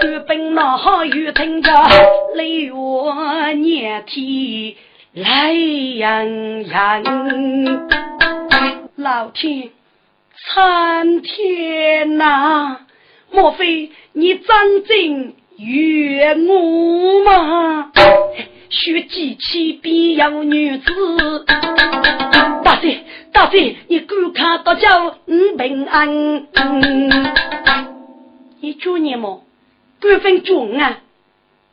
[0.00, 1.70] 官兵哪好越听着
[2.34, 2.72] 累越
[3.52, 4.74] 念天。
[5.12, 7.02] 懒洋洋，
[8.96, 9.72] 老天，
[10.34, 12.78] 苍天呐！
[13.30, 17.92] 莫非你真正怨我吗？
[18.70, 21.44] 学机器必有女子，
[22.64, 26.46] 大姐大姐，你观看到叫五平安。
[28.60, 29.44] 你祝你么？
[30.00, 31.00] 官分祝啊！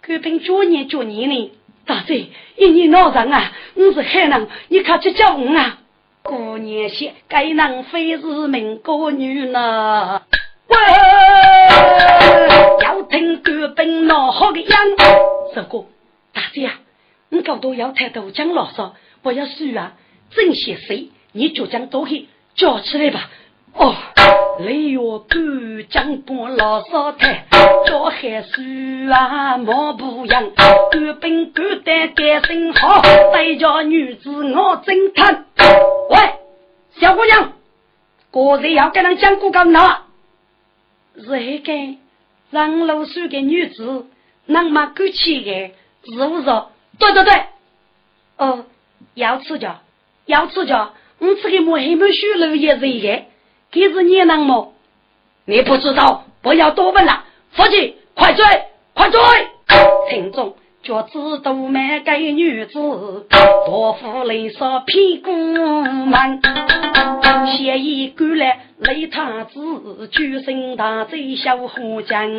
[0.06, 1.52] 官分祝你祝你呢？
[1.86, 2.26] 大姐，
[2.58, 3.54] 一年闹人啊！
[3.76, 5.80] 我是海南，你可去叫我啊！
[6.24, 10.22] 过年些，该人非是民国女呢。
[10.68, 10.78] 喂，
[12.82, 14.80] 要听官本闹好的样。
[15.54, 15.86] 这个
[16.32, 16.80] 大姐啊，
[17.28, 19.94] 你搞到要太多讲牢骚，不要输啊！
[20.32, 23.30] 真些谁，你就将多去，叫起来吧。
[23.74, 23.94] 哦。
[24.60, 27.46] 雷月半江半老少太，
[27.88, 30.52] 叫海水啊莫不样，
[30.92, 33.02] 官兵官胆干心好，
[33.34, 35.46] 再叫女子我真看。
[36.10, 36.18] 喂，
[37.00, 37.54] 小姑娘，
[38.32, 40.04] 个人要跟人讲过干哪？
[41.16, 41.98] 是那个
[42.52, 44.06] 让老师的女子，
[44.46, 45.72] 那么够气的，
[46.06, 46.64] 是不是？
[47.00, 47.34] 对对对，
[48.38, 48.66] 哦，
[49.16, 49.80] 要吃着，
[50.28, 53.24] 要吃着，我这个莫黑木须楼也是一个。
[53.74, 54.72] 这是你能么？
[55.46, 57.24] 你不知道，不要多问了。
[57.54, 58.46] 夫妻，快追，
[58.94, 59.20] 快追！
[60.12, 62.74] 群众脚趾都迈给女子，
[63.66, 65.32] 多夫雷少屁股
[66.06, 66.40] 慢，
[67.58, 72.30] 嫌疑过来雷他子，举身大醉小虎将。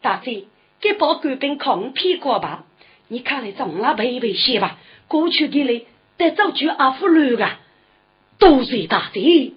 [0.00, 0.44] 大姐，
[0.80, 2.62] 给包官兵扛屁股吧！
[3.08, 4.78] 你看来怎么背背些吧？
[5.08, 5.86] 过去的嘞，
[6.16, 7.58] 得找去阿福路啊。
[8.38, 9.52] 多谢大姐，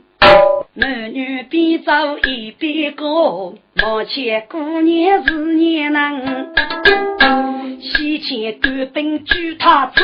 [0.73, 6.53] 男女边走一边过，目前过年是年能。
[7.81, 10.03] 西前官兵举太子，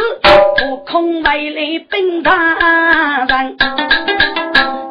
[0.66, 3.58] 悟空未来兵大人。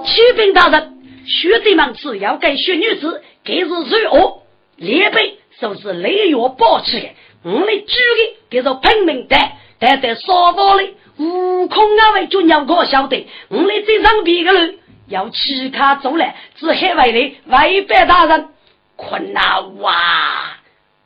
[0.04, 0.94] 启禀大人，
[1.26, 4.42] 学弟们只要给学女子，给是最恶，
[4.76, 7.10] 列辈说是雷月保持的，
[7.42, 9.36] 我来举的给是拼命的，
[9.78, 18.48] 但在沙包里悟空啊为主要我晓得，我来这上边个人要起卡走来，只海外的外边大人
[18.96, 20.56] 困难哇，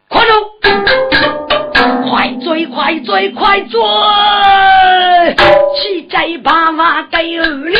[0.09, 0.33] 快走，
[2.09, 3.81] 快追快追快追，
[5.77, 7.79] 七寨八马该二列。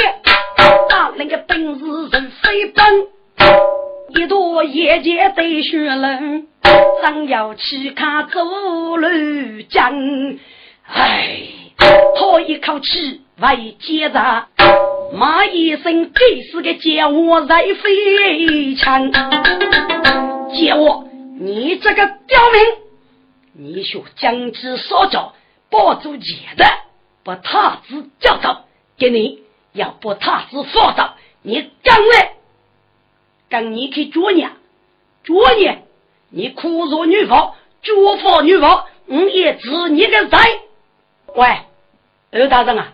[0.91, 3.07] 打那个本事人飞奔，
[4.15, 6.47] 一朵叶结对雪人，
[7.03, 8.45] 正要去看走
[8.97, 9.95] 路江。
[10.87, 11.39] 唉，
[11.79, 14.49] 叹一口气，为接着
[15.13, 19.11] 骂一声，这是个贱货在飞枪。
[20.53, 21.05] 贱货，
[21.41, 25.35] 你这个刁民，你学将之所教，
[25.71, 26.65] 抱住钱的，
[27.25, 28.65] 把他子叫走，
[28.99, 29.43] 给你。
[29.73, 31.11] 要不他子放走，
[31.43, 32.33] 你刚来，
[33.49, 34.45] 跟你去捉你，
[35.23, 35.71] 捉你，
[36.31, 40.39] 你苦若女佛，捉佛女佛，我也治你个罪。
[41.37, 41.59] 喂，
[42.31, 42.93] 二大人啊，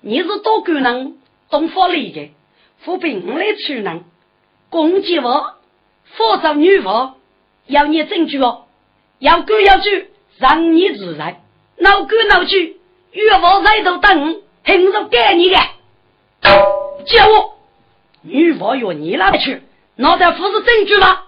[0.00, 1.18] 你是多功能
[1.50, 2.30] 懂法律的，
[2.78, 4.04] 扶兵来处人，
[4.70, 5.54] 攻击我，
[6.16, 7.16] 佛造女佛，
[7.66, 8.64] 要你证据哦，
[9.18, 9.90] 要狗要猪，
[10.38, 11.42] 让你自在，
[11.76, 12.56] 闹狗闹猪，
[13.12, 15.56] 越王在头等，凭着给你的。
[17.04, 17.58] 叫我
[18.22, 19.62] 女佛约你哪里去？
[19.96, 21.24] 脑袋不是证据吗？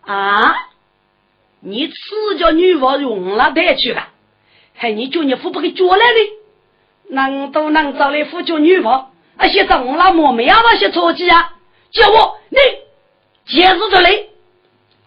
[0.00, 0.54] 啊！
[1.60, 4.08] 你赐叫女佛用哪带去了？
[4.74, 6.43] 还你叫你父不给叫来的？
[7.10, 11.52] 能都能找来夫叫女佛，而且中了么没有那些错记啊？
[11.92, 12.58] 叫我你
[13.46, 14.30] 解释的嘞？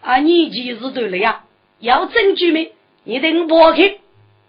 [0.02, 1.42] 啊，你解释的嘞呀？
[1.80, 2.72] 要证据没？
[3.04, 4.00] 你等我去，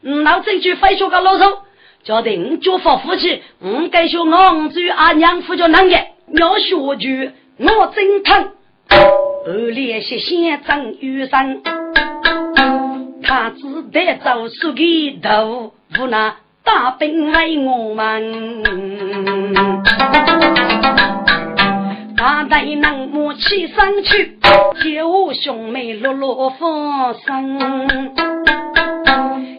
[0.01, 1.59] 拿证据非说个老手。
[2.01, 5.95] 叫得我叫发夫妻，我该说我主阿娘夫叫男的，
[6.33, 8.53] 要学句我真疼。
[9.45, 11.61] 二连些先张雨生，
[13.21, 16.37] 他只得走书给头，无那
[16.71, 18.61] 大兵为我们。
[22.15, 27.59] 大胆能莫起身去，叫兄妹落落发生，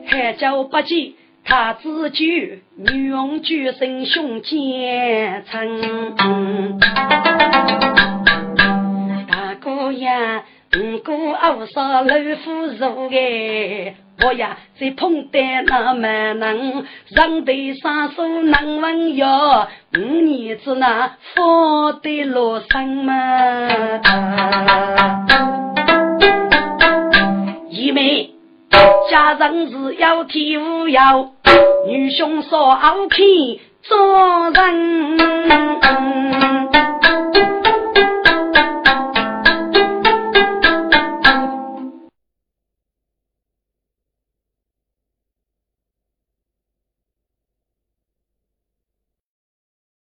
[0.07, 1.17] 还叫不急。
[1.45, 6.07] 他自举女用举身胸前称，
[9.27, 10.45] 大哥呀，
[10.79, 23.13] 五哥二嫂老夫肉哎，我呀在碰得那么能，让对双手能稳哟，五儿子那福得落生嘛，
[27.71, 28.31] 一妹。
[29.11, 31.31] 家人是要体无要，
[31.87, 33.19] 女兄说好看
[33.83, 35.19] 做人。